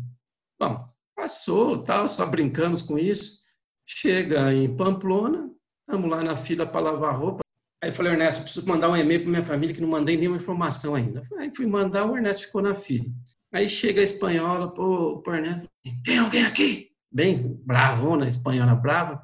[0.59, 3.41] Bom, passou, tal, só brincamos com isso.
[3.87, 7.43] Chega em Pamplona, estamos lá na fila para lavar roupa.
[7.83, 10.95] Aí falei, Ernesto, preciso mandar um e-mail para minha família que não mandei nenhuma informação
[10.97, 11.23] ainda.
[11.39, 13.07] Aí fui mandar, o Ernesto ficou na fila.
[13.53, 15.69] Aí chega a espanhola, pô, o Ernesto,
[16.05, 16.91] tem alguém aqui?
[17.11, 19.23] Bem bravona, espanhola brava.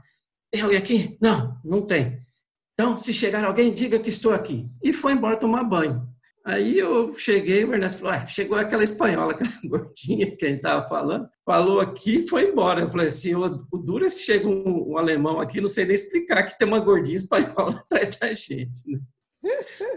[0.52, 1.18] Tem alguém aqui?
[1.20, 2.24] Não, não tem.
[2.72, 4.70] Então, se chegar alguém, diga que estou aqui.
[4.82, 6.08] E foi embora tomar banho.
[6.44, 10.58] Aí eu cheguei, o Ernesto falou, ah, chegou aquela espanhola, aquela gordinha que a gente
[10.58, 12.82] estava falando, falou aqui e foi embora.
[12.82, 15.86] Eu falei assim, o, o duro é se chega um, um, alemão aqui, não sei
[15.86, 18.86] nem explicar que tem uma gordinha espanhola atrás da gente.
[18.86, 19.00] Né?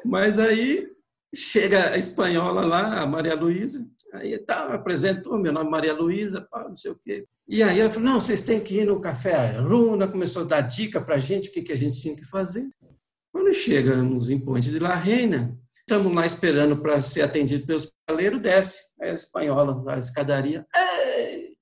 [0.06, 0.88] Mas aí
[1.36, 6.48] chega a espanhola lá, a Maria Luísa, aí tá, apresentou, meu nome é Maria Luísa,
[6.54, 7.26] não sei o quê.
[7.46, 10.62] E aí ela falou, não, vocês têm que ir no Café Aruna, começou a dar
[10.62, 12.66] dica para a gente, o que, que a gente tinha que fazer.
[13.34, 18.41] Quando chegamos em Ponte de La Reina, estamos lá esperando para ser atendido pelos paleiros,
[18.41, 20.67] desce a espanhola, a escadaria.
[20.76, 21.54] Ei,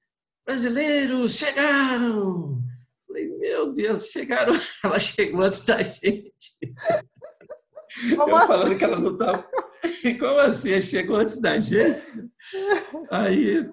[0.44, 2.60] brasileiros, chegaram!
[3.08, 4.54] Falei, meu Deus, chegaram.
[4.84, 6.58] Ela chegou antes da gente.
[8.18, 8.48] Como eu assim?
[8.48, 9.48] falando que ela não estava.
[10.20, 10.82] Como assim?
[10.82, 12.06] Chegou antes da gente.
[13.10, 13.70] Aí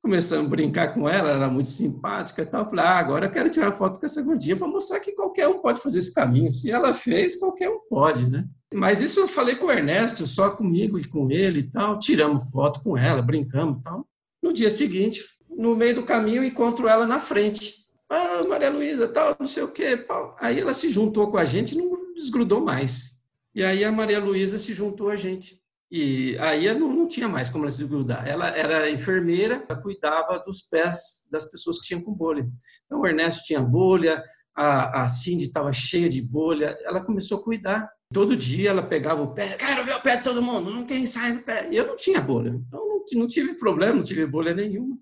[0.00, 2.68] começamos a brincar com ela, ela era muito simpática e tal.
[2.68, 5.60] Falei, ah, agora eu quero tirar foto com essa gordinha para mostrar que qualquer um
[5.60, 6.52] pode fazer esse caminho.
[6.52, 8.46] Se ela fez, qualquer um pode, né?
[8.74, 11.98] Mas isso eu falei com o Ernesto, só comigo e com ele e tal.
[11.98, 14.06] Tiramos foto com ela, brincamos e tal.
[14.42, 17.84] No dia seguinte, no meio do caminho, encontro ela na frente.
[18.08, 20.04] Ah, Maria Luísa, tal, não sei o quê.
[20.38, 23.24] Aí ela se juntou com a gente e não desgrudou mais.
[23.54, 25.62] E aí a Maria Luísa se juntou a gente.
[25.90, 28.26] E aí não, não tinha mais como ela se grudar.
[28.26, 32.44] Ela era enfermeira, ela cuidava dos pés das pessoas que tinham com bolha.
[32.84, 34.22] Então o Ernesto tinha bolha,
[34.56, 36.76] a, a Cindy estava cheia de bolha.
[36.82, 37.88] Ela começou a cuidar.
[38.14, 41.02] Todo dia ela pegava o pé, quero ver o pé de todo mundo, não tem
[41.02, 41.68] ensaio no pé.
[41.68, 44.96] E eu não tinha bolha, então não, não tive problema, não tive bolha nenhuma.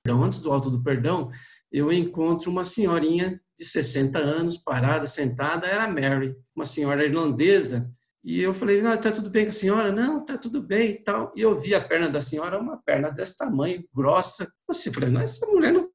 [0.00, 1.30] Então, antes do Alto do Perdão,
[1.70, 7.90] eu encontro uma senhorinha de 60 anos, parada, sentada, era Mary, uma senhora irlandesa.
[8.22, 9.90] E eu falei, não, está tudo bem com a senhora?
[9.90, 11.32] Não, está tudo bem e tal.
[11.36, 14.48] E eu vi a perna da senhora, uma perna desse tamanho, grossa.
[14.68, 15.90] Eu falei, não, essa mulher não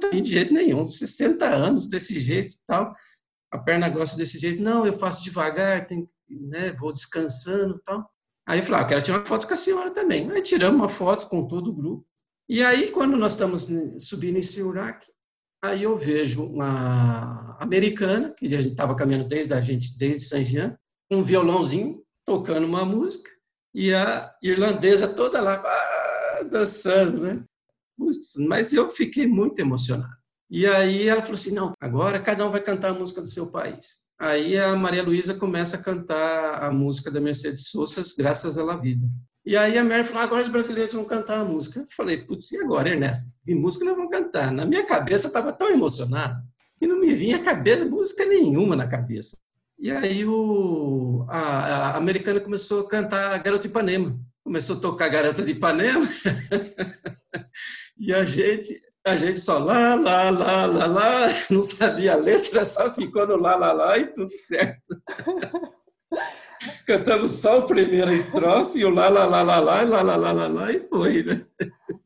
[0.00, 2.92] tem de jeito nenhum, 60 anos desse jeito e tal.
[3.50, 4.62] A perna grossa desse jeito.
[4.62, 8.08] Não, eu faço devagar, tem, né, vou descansando e tal.
[8.46, 10.30] Aí eu falei, ah, quero tirar uma foto com a senhora também.
[10.30, 12.06] Aí tiramos uma foto com todo o grupo.
[12.48, 15.06] E aí, quando nós estamos subindo em Siurak,
[15.62, 20.76] aí eu vejo uma americana, que a gente estava caminhando desde a gente, desde Saint-Jean,
[21.10, 23.30] um violãozinho, tocando uma música,
[23.72, 27.44] e a irlandesa toda lá, ah, dançando, né?
[28.48, 30.19] Mas eu fiquei muito emocionado.
[30.50, 33.46] E aí ela falou assim, não, agora cada um vai cantar a música do seu
[33.46, 34.00] país.
[34.18, 38.76] Aí a Maria Luísa começa a cantar a música da Mercedes Sosa, Graças à La
[38.76, 39.06] Vida.
[39.44, 41.80] E aí a Mary falou, agora os brasileiros vão cantar a música.
[41.80, 43.32] Eu falei, putz, e agora, Ernesto?
[43.44, 44.52] Que música nós vamos cantar?
[44.52, 46.36] Na minha cabeça eu estava tão emocionado
[46.78, 49.38] que não me vinha cabeça, música nenhuma na cabeça.
[49.78, 54.20] E aí o, a, a americana começou a cantar Garota de Ipanema.
[54.44, 56.06] Começou a tocar Garota de Ipanema.
[57.98, 62.64] e a gente, a gente só lá, lá, lá, lá, lá, não sabia a letra,
[62.64, 65.00] só ficou no lá, lá, lá e tudo certo.
[66.86, 70.32] Cantamos só a primeira estrofe, e o lá, lá, lá, lá, lá, lá, lá, lá,
[70.32, 71.46] lá, lá, e foi, né?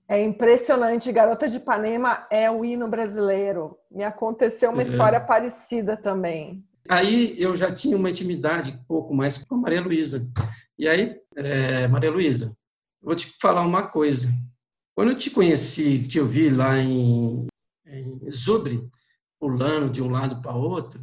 [0.08, 1.10] É impressionante.
[1.10, 3.76] Garota de Ipanema é o hino brasileiro.
[3.90, 4.84] Me aconteceu uma é.
[4.84, 6.64] história parecida também.
[6.88, 10.28] Aí eu já tinha uma intimidade um pouco mais com a Maria Luísa.
[10.78, 12.54] E aí, é, Maria Luísa,
[13.02, 14.28] vou te falar uma coisa.
[14.94, 17.46] Quando eu te conheci, te ouvi lá em,
[17.86, 18.88] em Zubre,
[19.40, 21.00] pulando de um lado para outro,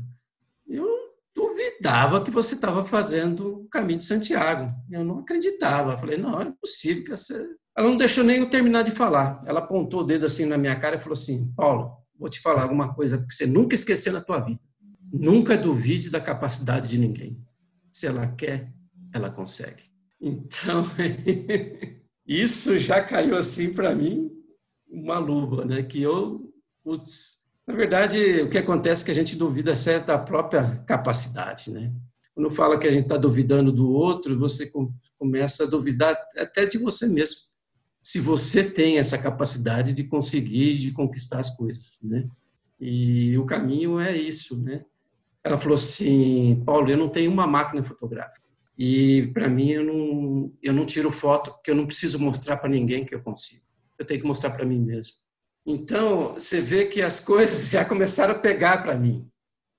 [1.82, 4.68] duvidava que você estava fazendo o caminho de Santiago.
[4.90, 5.94] Eu não acreditava.
[5.94, 7.34] Eu falei, não, é possível que você...
[7.76, 9.42] Ela não deixou nem eu terminar de falar.
[9.46, 12.64] Ela apontou o dedo assim na minha cara e falou assim, Paulo, vou te falar
[12.64, 14.60] alguma coisa que você nunca esqueceu na tua vida.
[15.12, 17.42] Nunca duvide da capacidade de ninguém.
[17.90, 18.72] Se ela quer,
[19.14, 19.84] ela consegue.
[20.20, 20.86] Então,
[22.26, 24.32] isso já caiu assim para mim
[24.88, 25.84] uma luva, né?
[25.84, 26.54] Que eu,
[26.84, 31.94] putz, na verdade, o que acontece é que a gente duvida certa própria capacidade, né?
[32.34, 34.72] Quando fala que a gente está duvidando do outro, você
[35.18, 37.40] começa a duvidar até de você mesmo.
[38.02, 42.28] Se você tem essa capacidade de conseguir, de conquistar as coisas, né?
[42.80, 44.84] E o caminho é isso, né?
[45.44, 48.51] Ela falou assim, Paulo, eu não tenho uma máquina fotográfica.
[48.78, 52.70] E para mim eu não, eu não tiro foto porque eu não preciso mostrar para
[52.70, 53.64] ninguém que eu consigo.
[54.00, 55.16] Eu tenho que mostrar para mim mesmo.
[55.66, 59.28] Então, você vê que as coisas já começaram a pegar para mim.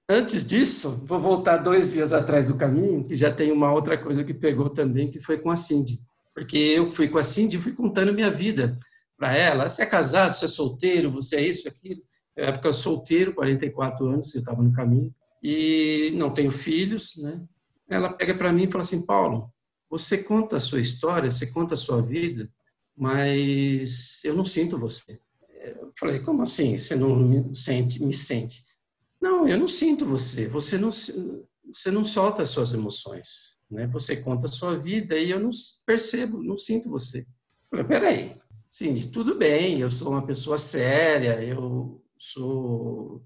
[0.09, 4.23] Antes disso, vou voltar dois dias atrás do caminho, que já tem uma outra coisa
[4.23, 6.01] que pegou também, que foi com a Cindy.
[6.35, 8.79] Porque eu fui com a Cindy e fui contando minha vida
[9.17, 9.69] para ela.
[9.69, 12.03] Você é casado, você é solteiro, você é isso, aquilo.
[12.37, 15.15] Na época solteiro, 44 anos, eu estava no caminho.
[15.43, 17.41] E não tenho filhos, né?
[17.93, 19.53] Ela pega para mim e fala assim, Paulo,
[19.89, 22.51] você conta a sua história, você conta a sua vida,
[22.97, 25.21] mas eu não sinto você.
[25.63, 26.77] Eu falei, como assim?
[26.77, 28.03] Você não me sente?
[28.03, 28.65] Me sente?
[29.21, 30.49] Não, eu não sinto você.
[30.49, 33.59] Você não, você não solta as suas emoções.
[33.71, 33.87] Né?
[33.89, 35.51] Você conta a sua vida e eu não
[35.87, 37.21] percebo, não sinto você.
[37.21, 37.27] Eu
[37.71, 38.37] falei, peraí.
[38.71, 43.23] Sim, tudo bem, eu sou uma pessoa séria, eu sou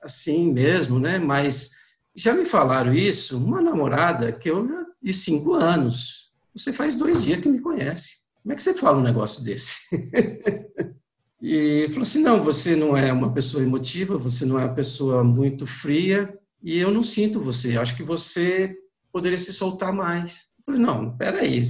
[0.00, 1.18] assim mesmo, né?
[1.18, 1.72] Mas
[2.14, 4.68] já me falaram isso, uma namorada que eu
[5.02, 6.32] e cinco anos.
[6.54, 8.24] Você faz dois dias que me conhece.
[8.42, 9.78] Como é que você fala um negócio desse?
[11.42, 15.24] e falou assim: não, você não é uma pessoa emotiva, você não é uma pessoa
[15.24, 17.76] muito fria, e eu não sinto você.
[17.76, 18.76] Acho que você
[19.12, 20.48] poderia se soltar mais.
[20.58, 21.60] Eu falei: não, peraí,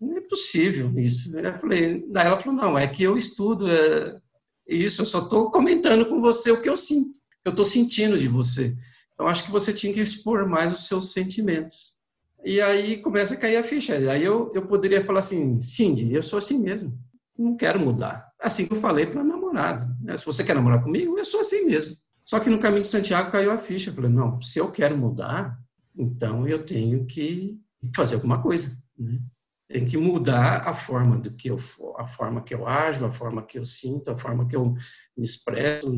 [0.00, 1.36] não é possível isso.
[1.36, 4.18] Eu falei, daí ela falou: não, é que eu estudo é,
[4.66, 8.28] isso, eu só estou comentando com você o que eu sinto, eu estou sentindo de
[8.28, 8.76] você.
[9.22, 11.96] Eu acho que você tinha que expor mais os seus sentimentos.
[12.44, 13.94] E aí começa a cair a ficha.
[13.94, 16.98] Aí eu, eu poderia falar assim, Cindy, eu sou assim mesmo,
[17.38, 18.32] não quero mudar.
[18.40, 19.96] Assim que eu falei para a namorada.
[20.00, 20.16] Né?
[20.16, 21.96] Se você quer namorar comigo, eu sou assim mesmo.
[22.24, 23.90] Só que no caminho de Santiago caiu a ficha.
[23.90, 25.56] Eu falei, não, se eu quero mudar,
[25.96, 27.56] então eu tenho que
[27.94, 28.76] fazer alguma coisa.
[28.98, 29.20] Né?
[29.68, 31.58] Tem que mudar a forma do que eu
[31.96, 34.74] a forma que eu ajo, a forma que eu sinto, a forma que eu
[35.16, 35.90] me expresso,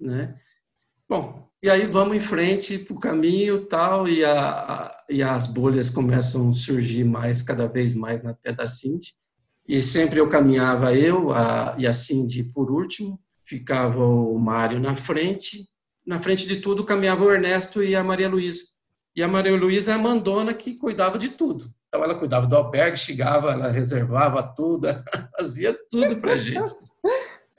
[0.00, 0.34] né?
[1.12, 5.46] Bom, e aí vamos em frente para o caminho tal, e, a, a, e as
[5.46, 9.12] bolhas começam a surgir mais, cada vez mais na pé da Cindy.
[9.68, 14.96] E sempre eu caminhava eu a, e a Cindy por último, ficava o Mário na
[14.96, 15.68] frente.
[16.06, 18.62] Na frente de tudo caminhava o Ernesto e a Maria Luísa.
[19.14, 21.66] E a Maria Luísa é a mandona que cuidava de tudo.
[21.88, 25.04] Então ela cuidava do albergue, chegava, ela reservava tudo, ela
[25.38, 26.70] fazia tudo para gente.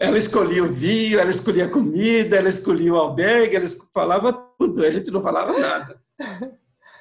[0.04, 4.84] Ela escolhia o vinho, ela escolhia a comida, ela escolhia o albergue, ela falava tudo,
[4.84, 5.98] a gente não falava nada.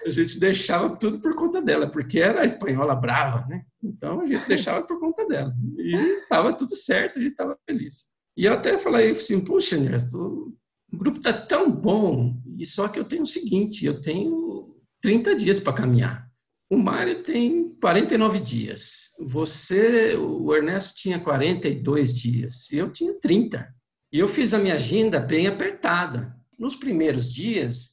[0.07, 3.65] A gente deixava tudo por conta dela, porque era a espanhola brava, né?
[3.83, 5.53] Então a gente deixava por conta dela.
[5.77, 8.07] E estava tudo certo, a gente estava feliz.
[8.37, 10.57] E eu até falei assim, puxa, Ernesto,
[10.93, 15.35] o grupo está tão bom, e só que eu tenho o seguinte, eu tenho 30
[15.35, 16.31] dias para caminhar.
[16.73, 19.11] O Mário tem 49 dias.
[19.21, 22.73] Você, o Ernesto tinha 42 dias.
[22.73, 23.69] Eu tinha 30.
[24.11, 26.35] E eu fiz a minha agenda bem apertada.
[26.59, 27.93] Nos primeiros dias,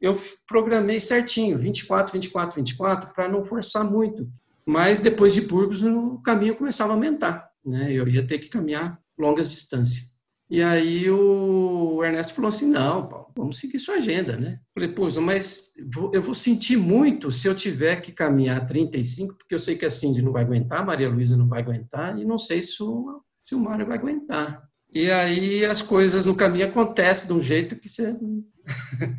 [0.00, 4.28] eu programei certinho, 24, 24, 24, para não forçar muito.
[4.66, 7.48] Mas depois de Burgos, o caminho começava a aumentar.
[7.64, 7.92] Né?
[7.92, 10.15] Eu ia ter que caminhar longas distâncias.
[10.48, 14.60] E aí o Ernesto falou assim, não, Paulo, vamos seguir sua agenda, né?
[14.72, 15.72] Falei, pô, mas
[16.12, 19.90] eu vou sentir muito se eu tiver que caminhar 35, porque eu sei que a
[19.90, 23.20] Cindy não vai aguentar, a Maria Luísa não vai aguentar, e não sei se o,
[23.42, 24.62] se o Mário vai aguentar.
[24.92, 28.16] E aí as coisas no caminho acontecem de um jeito que você...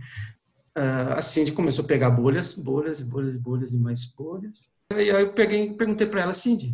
[0.73, 4.71] a Cindy começou a pegar bolhas, bolhas, bolhas, bolhas e mais bolhas.
[4.91, 6.73] E aí eu peguei, perguntei para ela, Cindy,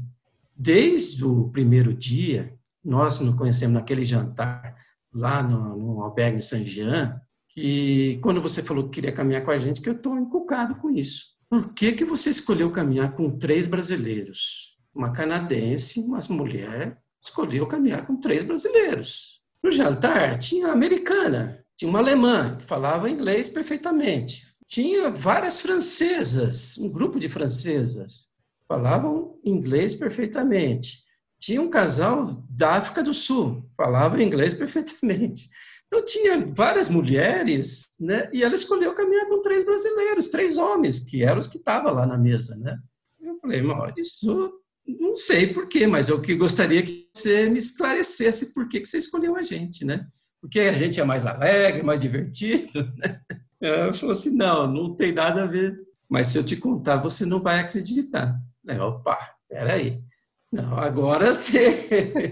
[0.56, 4.76] desde o primeiro dia nós nos conhecemos naquele jantar
[5.14, 9.52] lá no, no albergue em Saint Jean, que quando você falou que queria caminhar com
[9.52, 11.34] a gente, que eu estou encucado com isso.
[11.50, 14.76] Por que, que você escolheu caminhar com três brasileiros?
[14.94, 19.42] Uma canadense, uma mulher, escolheu caminhar com três brasileiros.
[19.62, 24.42] No jantar tinha a americana, tinha uma alemã que falava inglês perfeitamente.
[24.68, 28.30] Tinha várias francesas, um grupo de francesas,
[28.68, 31.04] falavam inglês perfeitamente
[31.44, 35.50] tinha um casal da África do Sul, falava inglês perfeitamente.
[35.86, 38.30] Então tinha várias mulheres, né?
[38.32, 42.06] E ela escolheu caminhar com três brasileiros, três homens, que eram os que estavam lá
[42.06, 42.80] na mesa, né?
[43.22, 43.62] Eu falei,
[43.98, 44.54] isso
[44.88, 48.98] não sei por quê, mas eu que gostaria que você me esclarecesse por que, você
[48.98, 50.08] escolheu a gente, né?
[50.42, 53.22] Porque a gente é mais alegre, mais divertido, né?
[53.62, 55.78] Ela falou assim, não, não tem nada a ver.
[56.10, 58.40] Mas se eu te contar, você não vai acreditar.
[58.66, 60.02] Eu, opa, peraí.
[60.54, 62.32] Não, agora você,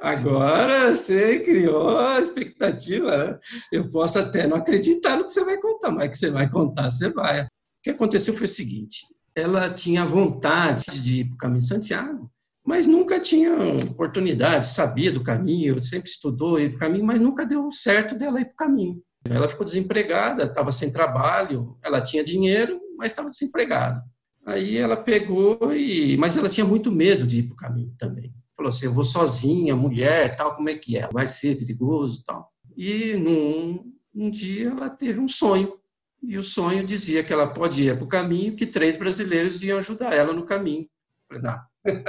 [0.00, 3.32] agora você criou a expectativa.
[3.32, 3.38] Né?
[3.72, 6.88] Eu posso até não acreditar no que você vai contar, mas que você vai contar,
[6.88, 7.42] você vai.
[7.42, 7.48] O
[7.82, 12.30] que aconteceu foi o seguinte: ela tinha vontade de ir para o caminho de Santiago,
[12.64, 13.52] mas nunca tinha
[13.90, 18.40] oportunidade, sabia do caminho, sempre estudou ir para o caminho, mas nunca deu certo dela
[18.40, 19.02] ir para o caminho.
[19.28, 24.00] Ela ficou desempregada, estava sem trabalho, ela tinha dinheiro, mas estava desempregada.
[24.48, 26.16] Aí ela pegou e.
[26.16, 28.32] Mas ela tinha muito medo de ir para o caminho também.
[28.56, 31.06] Falou assim: eu vou sozinha, mulher, tal, como é que é?
[31.12, 32.50] Vai ser perigoso tal.
[32.74, 35.74] E num um dia ela teve um sonho.
[36.22, 39.76] E o sonho dizia que ela pode ir para o caminho, que três brasileiros iam
[39.78, 40.88] ajudar ela no caminho.
[41.28, 41.60] Falei, não.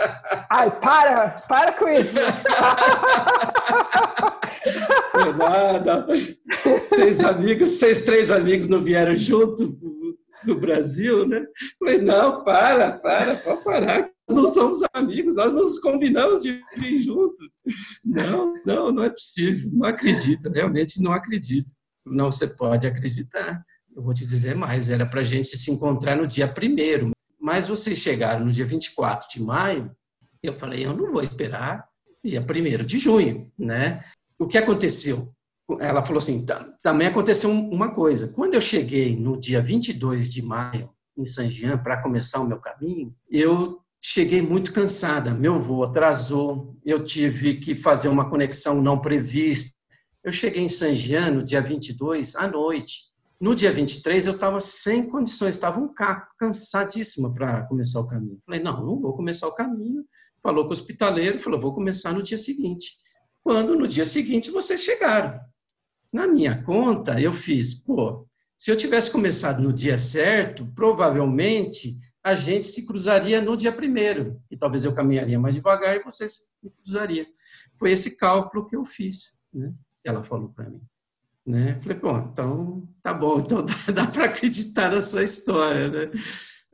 [0.50, 1.36] Ai, para!
[1.48, 2.16] Para com isso!
[5.38, 6.08] Nada.
[6.88, 9.78] Seis amigos, seis, três amigos não vieram junto
[10.44, 11.46] do Brasil, né?
[11.78, 14.10] Falei, não, para, para, pode parar.
[14.30, 17.38] Nós não somos amigos, nós nos combinamos de vir junto.
[18.06, 21.74] Não, não, não é possível, não acredito, realmente não acredito.
[22.06, 23.64] Não, você pode acreditar.
[23.96, 27.68] Eu vou te dizer mais, era para a gente se encontrar no dia primeiro, mas
[27.68, 29.92] vocês chegaram no dia 24 de maio,
[30.42, 31.88] eu falei, eu não vou esperar
[32.24, 34.04] dia primeiro de junho, né?
[34.38, 35.28] O que aconteceu?
[35.80, 36.46] Ela falou assim:
[36.82, 38.28] também aconteceu uma coisa.
[38.28, 42.60] Quando eu cheguei no dia 22 de maio em San Jean para começar o meu
[42.60, 45.32] caminho, eu cheguei muito cansada.
[45.32, 49.76] Meu voo atrasou, eu tive que fazer uma conexão não prevista.
[50.24, 53.10] Eu cheguei em San Jean no dia 22 à noite.
[53.40, 58.42] No dia 23 eu estava sem condições, estava um caco, cansadíssima para começar o caminho.
[58.46, 60.04] Falei, não, não vou começar o caminho.
[60.44, 62.98] Falou com o hospitaleiro, falou, vou começar no dia seguinte.
[63.42, 65.40] Quando no dia seguinte vocês chegaram.
[66.12, 72.36] Na minha conta, eu fiz, pô, se eu tivesse começado no dia certo, provavelmente a
[72.36, 76.70] gente se cruzaria no dia primeiro, e talvez eu caminharia mais devagar e vocês me
[76.70, 77.26] cruzariam.
[77.78, 79.74] Foi esse cálculo que eu fiz, né?
[80.04, 80.82] Ela falou para mim.
[81.46, 81.80] Né?
[81.82, 86.12] Falei, bom, então tá bom, então dá, dá para acreditar na sua história, né?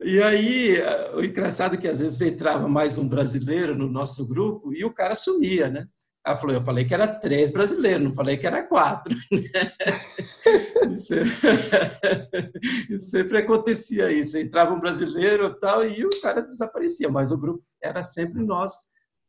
[0.02, 0.76] E aí,
[1.14, 4.92] o engraçado é que às vezes entrava mais um brasileiro no nosso grupo e o
[4.92, 5.88] cara sumia, né?
[6.26, 9.16] Ela falou, eu falei que era três brasileiros, não falei que era quatro.
[10.92, 11.14] isso,
[12.90, 14.36] isso sempre acontecia isso.
[14.36, 18.72] Entrava um brasileiro tal, e o cara desaparecia, mas o grupo era sempre nós,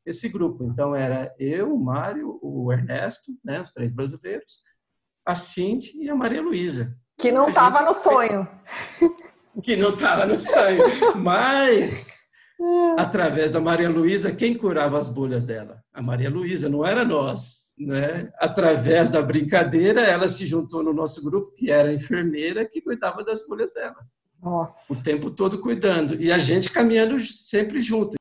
[0.03, 0.63] esse grupo.
[0.63, 4.63] Então era eu, o Mário, o Ernesto, né, os três brasileiros,
[5.23, 6.97] a Cindy e a Maria Luísa.
[7.19, 8.47] Que não estava no sonho.
[9.63, 10.83] Que não estava no sonho.
[11.15, 12.16] Mas
[12.97, 15.83] através da Maria Luísa, quem curava as bolhas dela?
[15.93, 17.73] A Maria Luísa, não era nós.
[17.77, 18.31] Né?
[18.39, 23.23] Através da brincadeira, ela se juntou no nosso grupo, que era a enfermeira que cuidava
[23.23, 23.97] das bolhas dela.
[24.41, 24.91] Nossa.
[24.91, 26.15] O tempo todo cuidando.
[26.15, 28.17] E a gente caminhando sempre junto.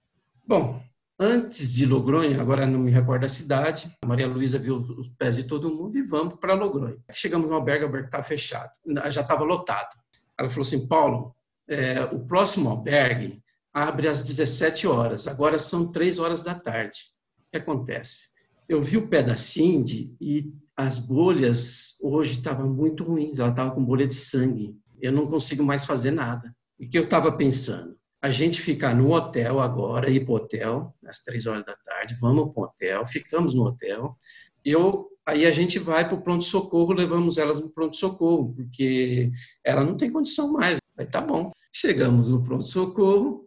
[0.47, 0.83] Bom,
[1.19, 5.37] antes de Logronha, agora não me recordo a cidade, a Maria Luísa viu os pés
[5.37, 6.99] de todo mundo e vamos para Logronha.
[7.11, 8.73] Chegamos no albergue, o albergue estava fechado,
[9.09, 9.97] já estava lotado.
[10.39, 11.35] Ela falou assim, Paulo,
[11.67, 13.43] é, o próximo albergue
[13.77, 16.99] abre às 17 horas, agora são 3 horas da tarde.
[17.41, 18.29] O que acontece?
[18.67, 23.73] Eu vi o pé da Cindy e as bolhas hoje estavam muito ruins, ela estava
[23.73, 24.75] com bolha de sangue.
[24.99, 26.57] Eu não consigo mais fazer nada.
[26.81, 27.95] E que eu estava pensando?
[28.23, 32.17] A gente ficar no hotel agora, ir para o hotel, às três horas da tarde,
[32.19, 34.17] vamos para o hotel, ficamos no hotel.
[34.65, 39.31] Eu, aí a gente vai para o pronto-socorro, levamos elas no pronto-socorro, porque
[39.63, 40.79] ela não tem condição mais.
[40.97, 41.51] Aí tá bom.
[41.71, 43.46] Chegamos no pronto-socorro,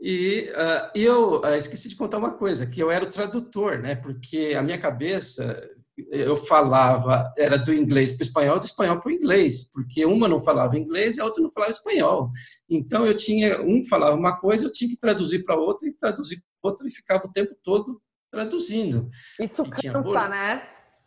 [0.00, 3.94] e uh, eu uh, esqueci de contar uma coisa, que eu era o tradutor, né?
[3.94, 5.62] Porque a minha cabeça,
[6.10, 10.26] eu falava, era do inglês para o espanhol, do espanhol para o inglês, porque uma
[10.26, 12.30] não falava inglês e a outra não falava espanhol.
[12.68, 16.36] Então eu tinha, um falava uma coisa, eu tinha que traduzir para outra e traduzir
[16.38, 19.06] para outra e ficava o tempo todo traduzindo.
[19.38, 20.62] Isso cansa, né?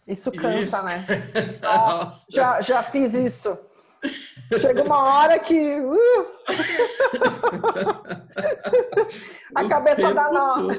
[0.05, 0.83] Isso cansa, isso.
[0.83, 1.05] né?
[1.63, 3.57] Nossa, já, já fiz isso.
[4.59, 5.79] Chega uma hora que.
[5.79, 5.95] Uh,
[9.55, 10.69] a cabeça dá nó.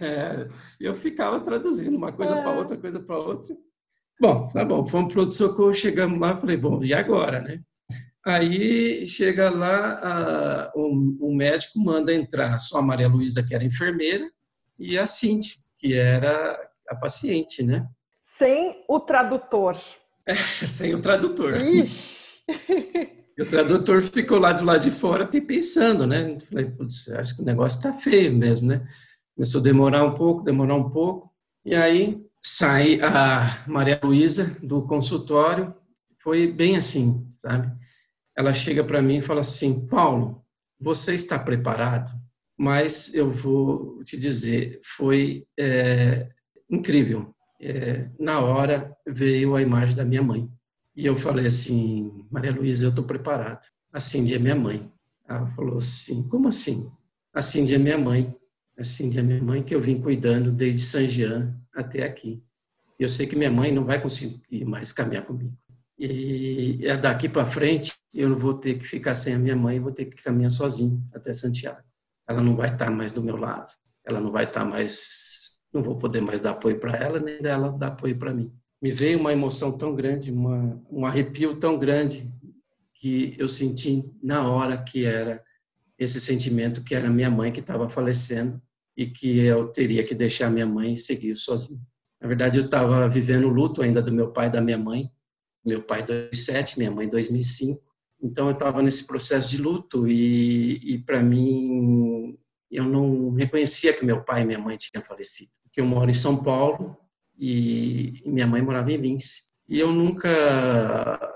[0.00, 0.48] É,
[0.78, 2.42] eu ficava traduzindo uma coisa é.
[2.42, 3.56] para outra, coisa para outra.
[4.20, 7.58] Bom, tá bom, fomos para o socorro, chegamos lá, falei, bom, e agora, né?
[8.24, 13.64] Aí chega lá, a, um, um, médico manda entrar só a Maria Luísa, que era
[13.64, 14.30] enfermeira,
[14.78, 16.56] e a Cinti, que era
[16.88, 17.84] a paciente, né?
[18.20, 19.76] Sem o tradutor.
[20.66, 21.54] Sem o tradutor.
[23.36, 26.38] E o tradutor ficou lá do lado de fora pensando, né?
[26.40, 28.86] Falei, putz, acho que o negócio está feio mesmo, né?
[29.34, 31.30] Começou a demorar um pouco, demorar um pouco.
[31.64, 35.74] E aí sai a Maria Luísa do consultório.
[36.22, 37.72] Foi bem assim, sabe?
[38.36, 40.44] Ela chega para mim e fala assim: Paulo,
[40.78, 42.10] você está preparado?
[42.58, 46.28] Mas eu vou te dizer, foi é,
[46.70, 50.50] incrível é, na hora veio a imagem da minha mãe.
[50.96, 53.64] E eu falei assim, Maria Luísa, eu estou preparado.
[53.92, 53.98] A
[54.40, 54.90] minha mãe.
[55.28, 56.90] Ela falou assim, como assim?
[57.32, 57.40] A
[57.78, 58.34] minha mãe.
[58.76, 62.42] A minha mãe que eu vim cuidando desde San Jean até aqui.
[62.98, 65.56] Eu sei que minha mãe não vai conseguir mais caminhar comigo.
[65.98, 69.92] E daqui para frente eu não vou ter que ficar sem a minha mãe, vou
[69.92, 71.80] ter que caminhar sozinho até Santiago.
[72.28, 73.72] Ela não vai estar mais do meu lado.
[74.04, 75.31] Ela não vai estar mais
[75.72, 78.52] não vou poder mais dar apoio para ela, nem dela dar apoio para mim.
[78.80, 82.30] Me veio uma emoção tão grande, uma, um arrepio tão grande,
[82.94, 85.42] que eu senti na hora que era
[85.98, 88.60] esse sentimento que era minha mãe que estava falecendo
[88.96, 91.80] e que eu teria que deixar minha mãe seguir sozinho.
[92.20, 95.10] Na verdade, eu estava vivendo o luto ainda do meu pai e da minha mãe.
[95.64, 97.82] Meu pai 2007, minha mãe 2005.
[98.22, 102.38] Então eu estava nesse processo de luto e, e para mim
[102.70, 106.14] eu não reconhecia que meu pai e minha mãe tinham falecido que eu moro em
[106.14, 106.96] São Paulo
[107.38, 109.52] e minha mãe morava em Lins.
[109.68, 110.28] E eu nunca,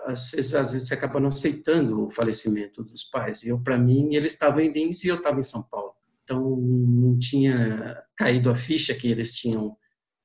[0.04, 3.44] às vezes, às vezes você acaba não aceitando o falecimento dos pais.
[3.44, 5.94] Eu, para mim, eles estavam em Lins e eu estava em São Paulo.
[6.22, 9.76] Então, não tinha caído a ficha que eles tinham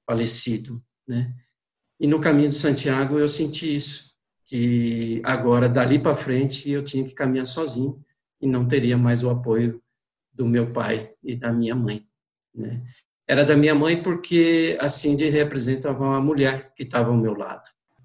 [0.06, 1.34] falecido, né?
[2.00, 7.04] E no caminho de Santiago eu senti isso, que agora, dali para frente, eu tinha
[7.04, 8.04] que caminhar sozinho
[8.42, 9.82] e não teria mais o apoio
[10.34, 12.06] do meu pai e da minha mãe.
[12.54, 12.84] Né?
[13.32, 17.64] Era da minha mãe porque a Cindy representava uma mulher que estava ao meu lado.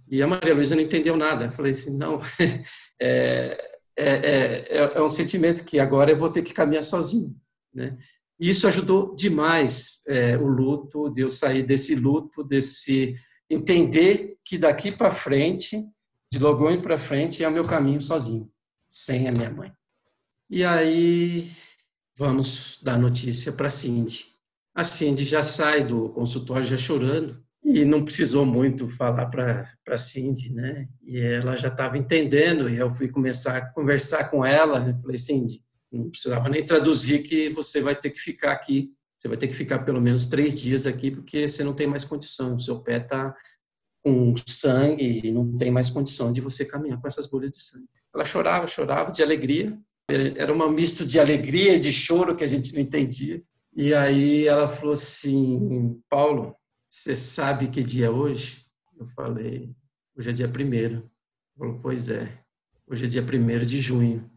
[0.09, 1.47] E a Maria Luísa não entendeu nada.
[1.47, 2.23] Eu falei assim, não,
[3.03, 3.59] é,
[3.97, 7.35] é, é, é, um sentimento que agora eu vou ter que caminhar sozinho.
[7.75, 7.99] Né?
[8.39, 13.17] E isso ajudou demais é, o luto, de eu sair desse luto, desse
[13.51, 15.85] entender que daqui para frente
[16.31, 18.49] de Logronho para frente é o meu caminho sozinho,
[18.89, 19.73] sem a minha mãe.
[20.49, 21.51] E aí
[22.17, 24.36] vamos dar notícia para Cindy.
[24.77, 30.53] A Cindy já sai do consultório já chorando e não precisou muito falar para Cindy,
[30.53, 30.87] né?
[31.03, 34.79] E ela já estava entendendo e eu fui começar a conversar com ela.
[34.79, 34.95] Né?
[35.01, 38.93] Falei, Cindy, não precisava nem traduzir que você vai ter que ficar aqui.
[39.17, 42.05] Você vai ter que ficar pelo menos três dias aqui porque você não tem mais
[42.05, 42.57] condição.
[42.57, 43.35] O seu pé está
[44.05, 47.89] com sangue e não tem mais condição de você caminhar com essas bolhas de sangue.
[48.15, 49.75] Ela chorava, chorava de alegria.
[50.07, 53.43] Era um misto de alegria e de choro que a gente não entendia.
[53.79, 56.57] E aí ela falou assim, Paulo,
[56.89, 58.65] você sabe que dia é hoje?
[58.99, 59.77] Eu falei,
[60.17, 61.11] hoje é dia primeiro.
[61.59, 62.43] Falou, pois é,
[62.87, 64.31] hoje é dia primeiro de junho.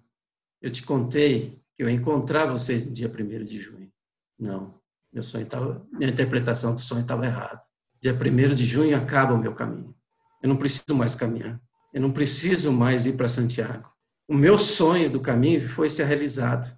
[0.62, 3.90] Eu te contei que eu ia encontrar vocês no dia primeiro de junho.
[4.38, 4.78] Não,
[5.12, 7.62] meu sonho tava, minha interpretação do sonho estava errada.
[8.02, 9.96] Dia 1 de junho acaba o meu caminho.
[10.44, 11.62] Eu não preciso mais caminhar.
[11.94, 13.90] Eu não preciso mais ir para Santiago.
[14.28, 16.78] O meu sonho do caminho foi ser realizado.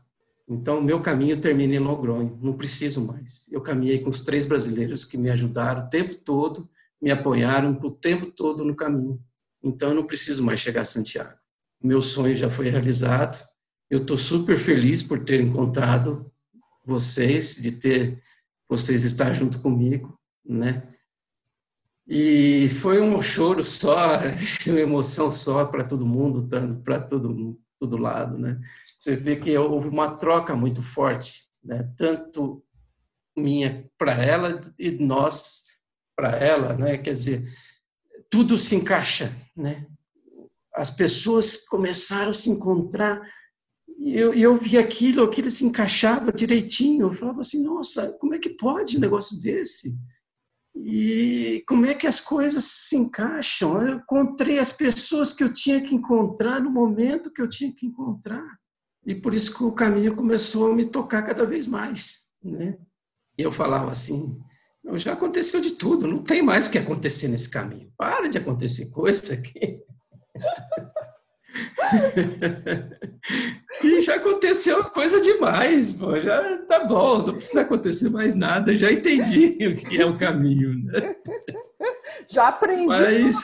[0.52, 2.38] Então, meu caminho termina em Logronho.
[2.41, 3.49] Não preciso mais.
[3.54, 6.70] Eu caminhei com os três brasileiros que me ajudaram o tempo todo,
[7.02, 9.18] me apoiaram o tempo todo no caminho.
[9.64, 11.39] Então, eu não preciso mais chegar a Santiago.
[11.82, 13.41] Meu sonho já foi realizado.
[13.89, 16.30] Eu estou super feliz por ter encontrado
[16.86, 18.22] vocês, de ter
[18.68, 20.86] vocês estar junto comigo, né?
[22.06, 24.20] E foi um choro só,
[24.68, 26.45] uma emoção só para todo mundo,
[26.84, 28.61] para todo, todo lado, né?
[28.95, 31.91] Você vê que houve uma troca muito forte, né?
[31.97, 32.63] Tanto
[33.36, 35.63] minha para ela e nós
[36.15, 36.99] para ela, né?
[36.99, 37.51] Quer dizer,
[38.29, 39.88] tudo se encaixa, né?
[40.75, 43.19] As pessoas começaram a se encontrar
[43.97, 47.07] e eu, eu vi aquilo, aquilo se encaixava direitinho.
[47.07, 49.97] Eu falava assim, nossa, como é que pode um negócio desse?
[50.84, 53.82] E como é que as coisas se encaixam?
[53.82, 57.86] Eu encontrei as pessoas que eu tinha que encontrar no momento que eu tinha que
[57.86, 58.57] encontrar.
[59.05, 62.21] E por isso que o caminho começou a me tocar cada vez mais.
[62.43, 62.77] Né?
[63.38, 64.39] E eu falava assim:
[64.95, 67.91] já aconteceu de tudo, não tem mais o que acontecer nesse caminho.
[67.95, 69.79] Para de acontecer coisa aqui.
[73.84, 76.20] e já aconteceu coisa demais, pô.
[76.20, 78.76] Já tá bom, não precisa acontecer mais nada.
[78.76, 81.16] Já entendi o que é o caminho, né?
[82.30, 82.88] Já aprendi.
[82.88, 83.38] Mas,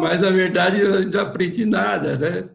[0.00, 2.48] mas na verdade eu não aprendi nada, né?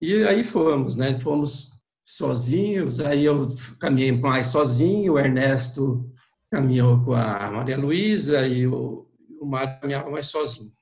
[0.00, 1.18] E aí fomos, né?
[1.18, 1.72] Fomos
[2.02, 3.00] sozinhos.
[3.00, 3.48] Aí eu
[3.80, 5.14] caminhei mais sozinho.
[5.14, 6.04] O Ernesto
[6.50, 9.06] caminhou com a Maria Luísa e o,
[9.40, 10.72] o Mário caminhava mais sozinho.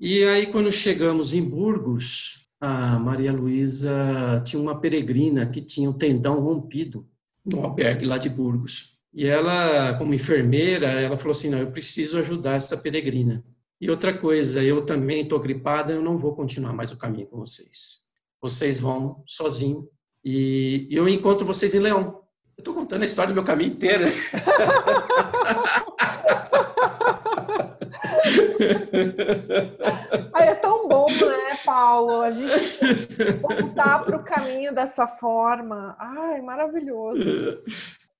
[0.00, 5.94] E aí, quando chegamos em Burgos, a Maria Luísa tinha uma peregrina que tinha o
[5.94, 7.08] tendão rompido
[7.44, 8.96] no albergue lá de Burgos.
[9.12, 13.44] E ela, como enfermeira, ela falou assim, não, eu preciso ajudar essa peregrina.
[13.80, 17.38] E outra coisa, eu também estou gripada, eu não vou continuar mais o caminho com
[17.38, 18.08] vocês.
[18.40, 19.88] Vocês vão sozinho
[20.24, 22.22] e eu encontro vocês em Leão.
[22.56, 24.04] Eu estou contando a história do meu caminho inteiro.
[30.34, 32.20] Ai, é tão bom, né, Paulo?
[32.22, 35.96] A gente voltar para o caminho dessa forma.
[35.98, 37.22] Ai, maravilhoso.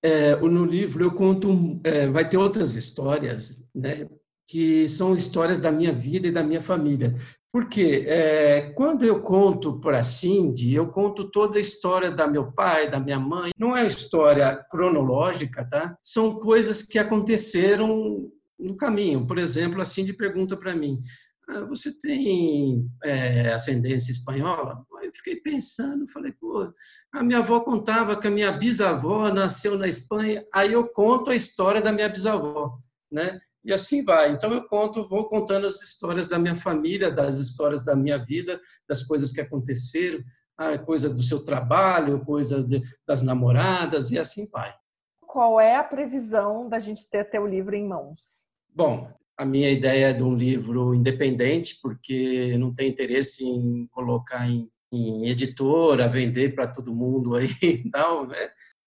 [0.03, 4.07] É, no livro eu conto, é, vai ter outras histórias, né,
[4.46, 7.14] que são histórias da minha vida e da minha família.
[7.51, 12.90] Porque é, quando eu conto para Cindy, eu conto toda a história da meu pai,
[12.90, 13.53] da minha mãe.
[13.59, 15.96] Não é história cronológica, tá?
[16.03, 18.28] São coisas que aconteceram
[18.59, 19.26] no caminho.
[19.26, 21.00] Por exemplo, a Cindy pergunta para mim:
[21.48, 24.84] ah, você tem é, ascendência espanhola?
[25.02, 26.70] Eu fiquei pensando, falei, pô,
[27.12, 31.34] a minha avó contava que a minha bisavó nasceu na Espanha, aí eu conto a
[31.34, 32.78] história da minha bisavó,
[33.11, 33.40] né?
[33.64, 34.30] E assim vai.
[34.32, 38.61] Então eu conto, vou contando as histórias da minha família, das histórias da minha vida,
[38.86, 40.22] das coisas que aconteceram,
[40.84, 44.74] coisa do seu trabalho, coisa de, das namoradas e assim vai.
[45.20, 48.47] Qual é a previsão da gente ter teu livro em mãos?
[48.78, 54.48] Bom, a minha ideia é de um livro independente, porque não tem interesse em colocar
[54.48, 57.48] em, em editora, vender para todo mundo aí
[57.90, 58.38] tal, né?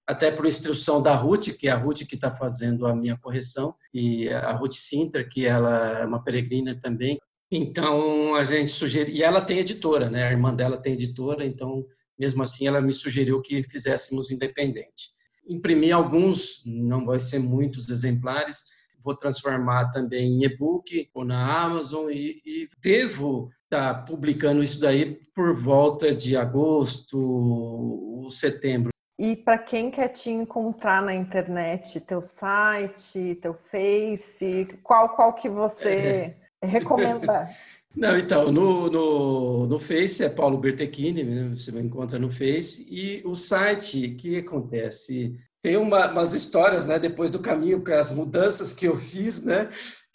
[0.07, 3.75] Até por instrução da Ruth, que é a Ruth que está fazendo a minha correção,
[3.93, 7.17] e a Ruth Sinter, que ela é uma peregrina também,
[7.51, 10.25] Então a gente sugeriu, e ela tem editora, né?
[10.25, 11.85] A irmã dela tem editora, então
[12.17, 15.09] mesmo assim ela me sugeriu que fizéssemos independente.
[15.45, 18.70] Imprimi alguns, não vai ser muitos exemplares,
[19.04, 24.80] vou transformar também em e-book ou na Amazon e, e devo estar tá publicando isso
[24.80, 28.91] daí por volta de agosto ou setembro.
[29.20, 35.47] E para quem quer te encontrar na internet, teu site, teu Face, qual qual que
[35.47, 36.66] você é.
[36.66, 37.47] recomenda?
[37.95, 41.49] Não, então, no, no, no Face é Paulo Bertechini, né?
[41.49, 45.38] você me encontra no Face, e o site, que acontece?
[45.62, 49.70] Tem uma, umas histórias, né, depois do caminho, com as mudanças que eu fiz, né,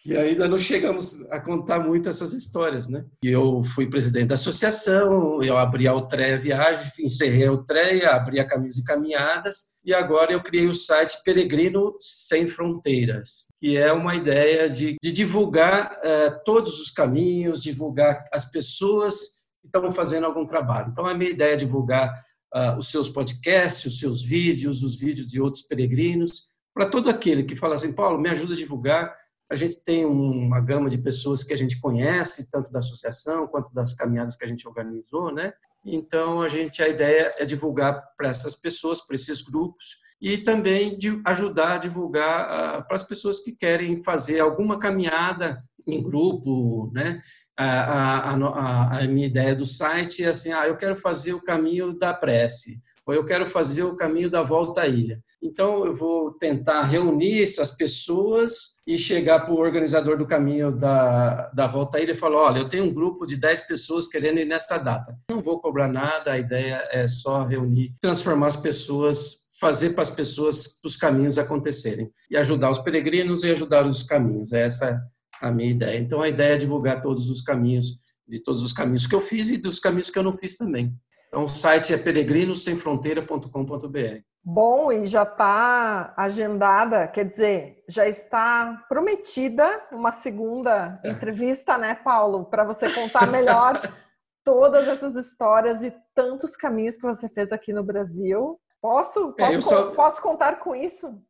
[0.06, 3.04] que ainda não chegamos a contar muito essas histórias, né?
[3.24, 8.46] Eu fui presidente da associação, eu abri a Utreia Viagem, encerrei a Utreia, abri a
[8.46, 14.14] Caminhos e Caminhadas, e agora eu criei o site Peregrino Sem Fronteiras, que é uma
[14.14, 19.16] ideia de, de divulgar eh, todos os caminhos, divulgar as pessoas
[19.60, 20.90] que estão fazendo algum trabalho.
[20.92, 22.12] Então, a minha ideia é divulgar
[22.56, 27.44] uh, os seus podcasts, os seus vídeos, os vídeos de outros peregrinos, para todo aquele
[27.44, 29.14] que fala assim, Paulo, me ajuda a divulgar.
[29.50, 33.72] A gente tem uma gama de pessoas que a gente conhece, tanto da associação quanto
[33.72, 35.52] das caminhadas que a gente organizou, né?
[35.84, 40.98] Então, a gente a ideia é divulgar para essas pessoas, para esses grupos, e também
[40.98, 46.90] de ajudar a divulgar uh, para as pessoas que querem fazer alguma caminhada em grupo,
[46.92, 47.20] né?
[47.56, 51.42] A, a, a, a, minha ideia do site é assim, ah, eu quero fazer o
[51.42, 55.22] caminho da prece, ou eu quero fazer o caminho da volta à ilha.
[55.40, 61.48] Então, eu vou tentar reunir essas pessoas e chegar para o organizador do caminho da,
[61.50, 64.38] da volta à ilha e falar, olha, eu tenho um grupo de 10 pessoas querendo
[64.38, 65.16] ir nessa data.
[65.30, 70.10] Não vou cobrar nada, a ideia é só reunir, transformar as pessoas fazer para as
[70.10, 74.52] pessoas os caminhos acontecerem e ajudar os peregrinos e ajudar os caminhos.
[74.52, 75.02] É essa
[75.40, 75.98] a minha ideia.
[75.98, 79.50] Então, a ideia é divulgar todos os caminhos, de todos os caminhos que eu fiz
[79.50, 80.94] e dos caminhos que eu não fiz também.
[81.28, 84.22] Então, o site é peregrinosemfronteira.com.br.
[84.48, 91.10] Bom, e já está agendada, quer dizer, já está prometida uma segunda é.
[91.10, 93.82] entrevista, né, Paulo, para você contar melhor
[94.44, 98.56] todas essas histórias e tantos caminhos que você fez aqui no Brasil.
[98.80, 99.90] Posso, é, posso, é, só...
[99.90, 101.20] posso contar com isso?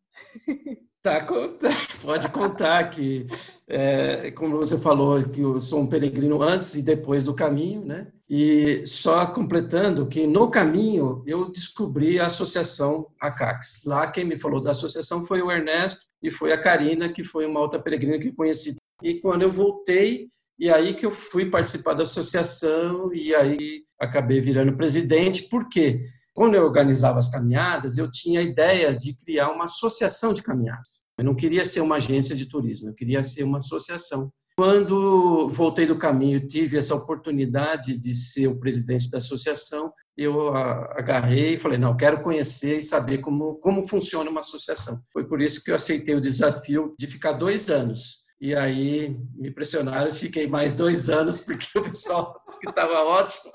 [1.07, 1.25] Tá,
[2.03, 3.29] pode contar que,
[3.69, 8.09] é, como você falou, que eu sou um peregrino antes e depois do caminho, né?
[8.29, 13.85] E só completando que no caminho eu descobri a associação ACAX.
[13.87, 17.47] Lá quem me falou da associação foi o Ernesto e foi a Karina, que foi
[17.47, 18.75] uma outra peregrina que conheci.
[19.01, 20.27] E quando eu voltei,
[20.59, 25.45] e aí que eu fui participar da associação e aí acabei virando presidente.
[25.45, 26.01] Por quê?
[26.37, 31.07] Quando eu organizava as caminhadas, eu tinha a ideia de criar uma associação de caminhadas.
[31.17, 34.31] Eu não queria ser uma agência de turismo, eu queria ser uma associação.
[34.55, 41.55] Quando voltei do caminho, tive essa oportunidade de ser o presidente da associação, eu agarrei
[41.55, 45.01] e falei, não, quero conhecer e saber como, como funciona uma associação.
[45.11, 49.51] Foi por isso que eu aceitei o desafio de ficar dois anos e aí me
[49.51, 53.53] pressionaram, fiquei mais dois anos, porque o pessoal disse que estava ótimo.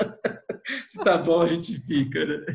[0.87, 2.45] Se tá bom, a gente fica, né?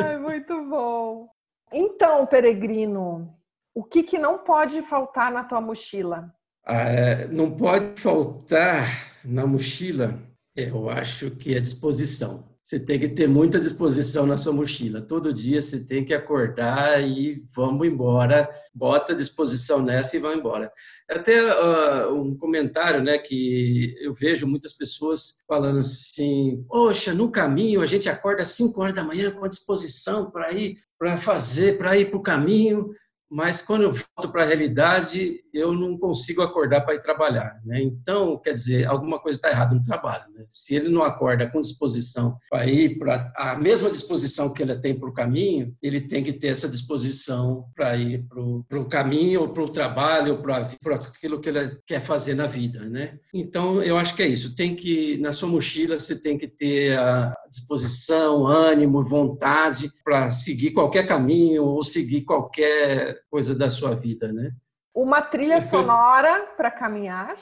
[0.00, 1.28] Ai, muito bom.
[1.72, 3.34] Então, peregrino,
[3.74, 6.32] o que, que não pode faltar na tua mochila?
[6.64, 8.86] Ah, é, não pode faltar
[9.24, 10.18] na mochila,
[10.56, 15.00] eu acho que é disposição você tem que ter muita disposição na sua mochila.
[15.00, 20.70] Todo dia você tem que acordar e vamos embora, bota disposição nessa e vamos embora.
[21.08, 27.80] Até uh, um comentário, né, que eu vejo muitas pessoas falando assim: "Poxa, no caminho
[27.80, 31.96] a gente acorda às 5 horas da manhã com disposição para ir para fazer, para
[31.96, 32.90] ir para o caminho,
[33.30, 37.60] mas quando eu volto para a realidade, eu não consigo acordar para ir trabalhar.
[37.64, 37.82] Né?
[37.82, 40.24] Então, quer dizer, alguma coisa está errada no trabalho.
[40.32, 40.44] Né?
[40.48, 44.98] Se ele não acorda com disposição para ir para a mesma disposição que ele tem
[44.98, 48.24] para o caminho, ele tem que ter essa disposição para ir
[48.68, 52.46] para o caminho, ou para o trabalho, ou para aquilo que ele quer fazer na
[52.46, 52.80] vida.
[52.88, 53.18] Né?
[53.34, 54.56] Então, eu acho que é isso.
[54.56, 60.72] Tem que, na sua mochila, você tem que ter a disposição, ânimo, vontade para seguir
[60.72, 64.52] qualquer caminho ou seguir qualquer coisa da sua vida, né?
[64.94, 67.34] Uma trilha sonora para caminhar?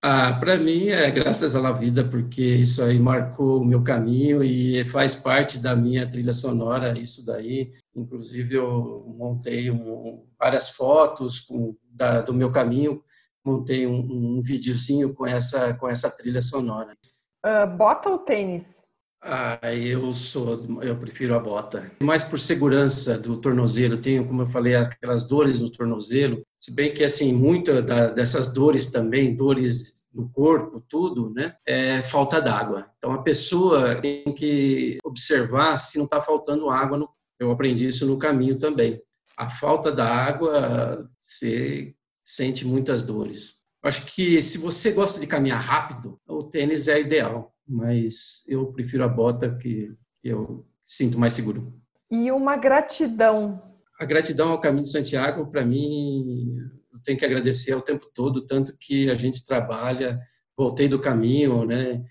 [0.00, 4.84] Ah, para mim é graças à vida, porque isso aí marcou o meu caminho e
[4.84, 7.72] faz parte da minha trilha sonora, isso daí.
[7.96, 13.02] Inclusive, eu montei um, várias fotos com, da, do meu caminho,
[13.44, 13.98] montei um,
[14.36, 16.96] um videozinho com essa, com essa trilha sonora.
[17.44, 18.84] Uh, bota ou tênis?
[19.20, 21.90] Ah, eu sou, eu prefiro a bota.
[22.00, 26.42] Mais por segurança do tornozelo, tenho, como eu falei, aquelas dores no tornozelo.
[26.58, 32.40] Se bem que assim, muitas dessas dores também, dores no corpo, tudo, né, é falta
[32.40, 32.90] d'água.
[32.98, 36.96] Então a pessoa tem que observar se não está faltando água.
[36.96, 37.08] No...
[37.40, 39.00] Eu aprendi isso no caminho também.
[39.36, 43.58] A falta da água, você sente muitas dores.
[43.82, 49.04] Acho que se você gosta de caminhar rápido, o tênis é ideal mas eu prefiro
[49.04, 49.92] a bota que
[50.24, 51.72] eu sinto mais seguro.
[52.10, 53.62] E uma gratidão.
[54.00, 56.56] A gratidão ao Caminho de Santiago, para mim,
[56.92, 60.18] eu tenho que agradecer o tempo todo, tanto que a gente trabalha,
[60.56, 62.02] voltei do caminho, né?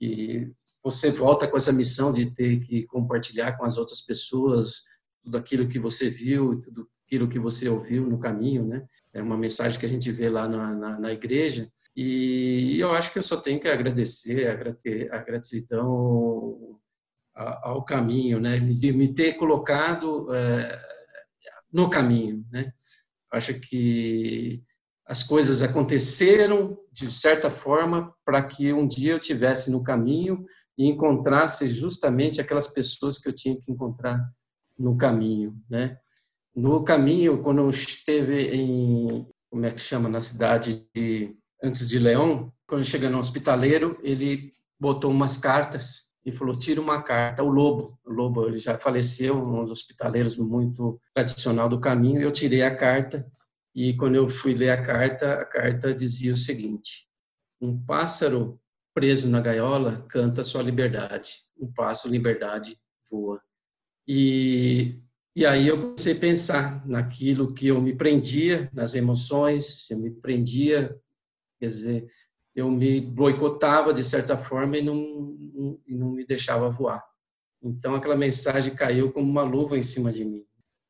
[0.00, 0.48] E
[0.82, 4.82] você volta com essa missão de ter que compartilhar com as outras pessoas
[5.22, 8.84] tudo aquilo que você viu e tudo aquilo que você ouviu no caminho, né?
[9.14, 13.10] É uma mensagem que a gente vê lá na, na, na igreja e eu acho
[13.10, 14.46] que eu só tenho que agradecer
[15.10, 16.78] a gratidão
[17.34, 18.58] ao caminho, né?
[18.60, 20.78] De me ter colocado é,
[21.72, 22.70] no caminho, né?
[23.32, 24.62] Acho que
[25.06, 30.44] as coisas aconteceram de certa forma para que um dia eu tivesse no caminho
[30.76, 34.20] e encontrasse justamente aquelas pessoas que eu tinha que encontrar
[34.78, 35.98] no caminho, né?
[36.54, 41.98] No caminho, quando eu esteve em como é que chama na cidade de antes de
[41.98, 47.42] Leão, quando chega no hospitaleiro, ele botou umas cartas e falou: tira uma carta.
[47.42, 52.20] O Lobo, o Lobo ele já faleceu, um dos hospitaleiros muito tradicional do caminho.
[52.20, 53.26] Eu tirei a carta
[53.74, 57.08] e quando eu fui ler a carta, a carta dizia o seguinte:
[57.60, 58.60] um pássaro
[58.94, 62.76] preso na gaiola canta sua liberdade, um pássaro liberdade
[63.10, 63.40] voa.
[64.08, 65.00] E
[65.36, 70.10] e aí eu comecei a pensar naquilo que eu me prendia, nas emoções, eu me
[70.10, 70.98] prendia
[71.58, 72.06] Quer dizer,
[72.54, 77.04] eu me boicotava de certa forma e não, não, não me deixava voar.
[77.62, 80.42] Então aquela mensagem caiu como uma luva em cima de mim.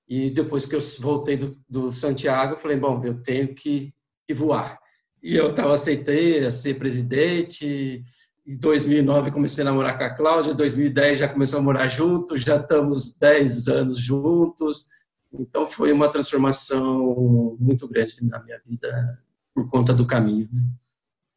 [0.08, 3.92] E depois que eu voltei do, do Santiago, eu falei, bom, eu tenho que,
[4.26, 4.78] que voar.
[5.20, 8.04] E eu estava aceitei a ser presidente.
[8.46, 10.52] Em 2009 comecei a namorar com a Cláudia.
[10.52, 12.42] Em 2010 já começamos a morar juntos.
[12.42, 14.86] Já estamos 10 anos juntos.
[15.32, 19.18] Então foi uma transformação muito grande na minha vida
[19.56, 20.46] por conta do caminho.
[20.52, 20.60] Né?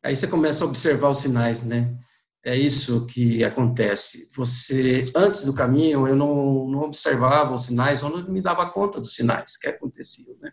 [0.04, 1.98] Aí você começa a observar os sinais, né?
[2.44, 4.30] É isso que acontece.
[4.36, 9.00] Você, antes do caminho, eu não, não observava os sinais, ou não me dava conta
[9.00, 10.52] dos sinais que aconteciam, né?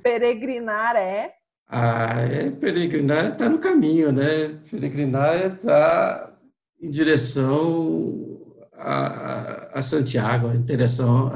[0.00, 1.32] Peregrinar é?
[1.68, 4.60] Ah, é, peregrinar é estar no caminho, né?
[4.70, 6.38] Peregrinar é estar
[6.80, 8.38] em direção
[8.74, 11.32] a, a Santiago, em direção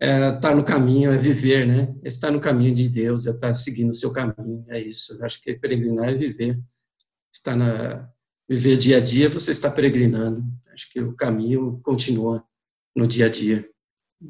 [0.00, 1.94] é, é estar tá no caminho, é viver, né?
[2.02, 5.18] Estar no caminho de Deus, é estar seguindo o seu caminho, é isso.
[5.18, 6.58] Eu acho que peregrinar é viver.
[7.30, 8.08] Estar na
[8.48, 10.42] viver dia a dia, você está peregrinando.
[10.72, 12.42] Acho que o caminho continua
[12.96, 13.68] no dia a dia.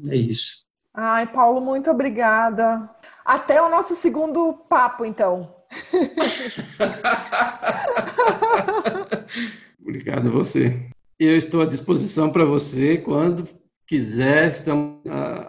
[0.09, 0.65] É isso.
[0.93, 2.89] Ai, Paulo, muito obrigada.
[3.25, 5.55] Até o nosso segundo papo, então.
[9.81, 10.89] Obrigado a você.
[11.17, 13.47] Eu estou à disposição para você quando
[13.91, 15.01] quiser, estamos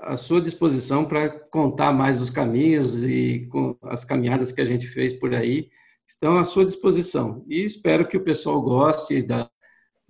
[0.03, 3.49] à sua disposição para contar mais os caminhos e
[3.83, 5.69] as caminhadas que a gente fez por aí,
[6.05, 7.45] estão à sua disposição.
[7.47, 9.49] E espero que o pessoal goste da,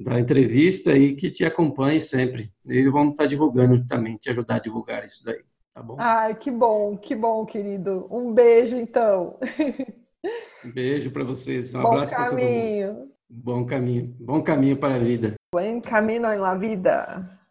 [0.00, 2.50] da entrevista e que te acompanhe sempre.
[2.64, 5.42] E vamos estar divulgando também, te ajudar a divulgar isso daí,
[5.74, 5.96] tá bom?
[5.98, 8.08] Ai, que bom, que bom, querido.
[8.10, 9.38] Um beijo, então.
[10.64, 11.74] Um beijo para vocês.
[11.74, 13.12] Um bom abraço para todo mundo.
[13.28, 14.16] Bom caminho.
[14.18, 15.34] Bom caminho para a vida.
[15.54, 17.41] Bom caminho na vida.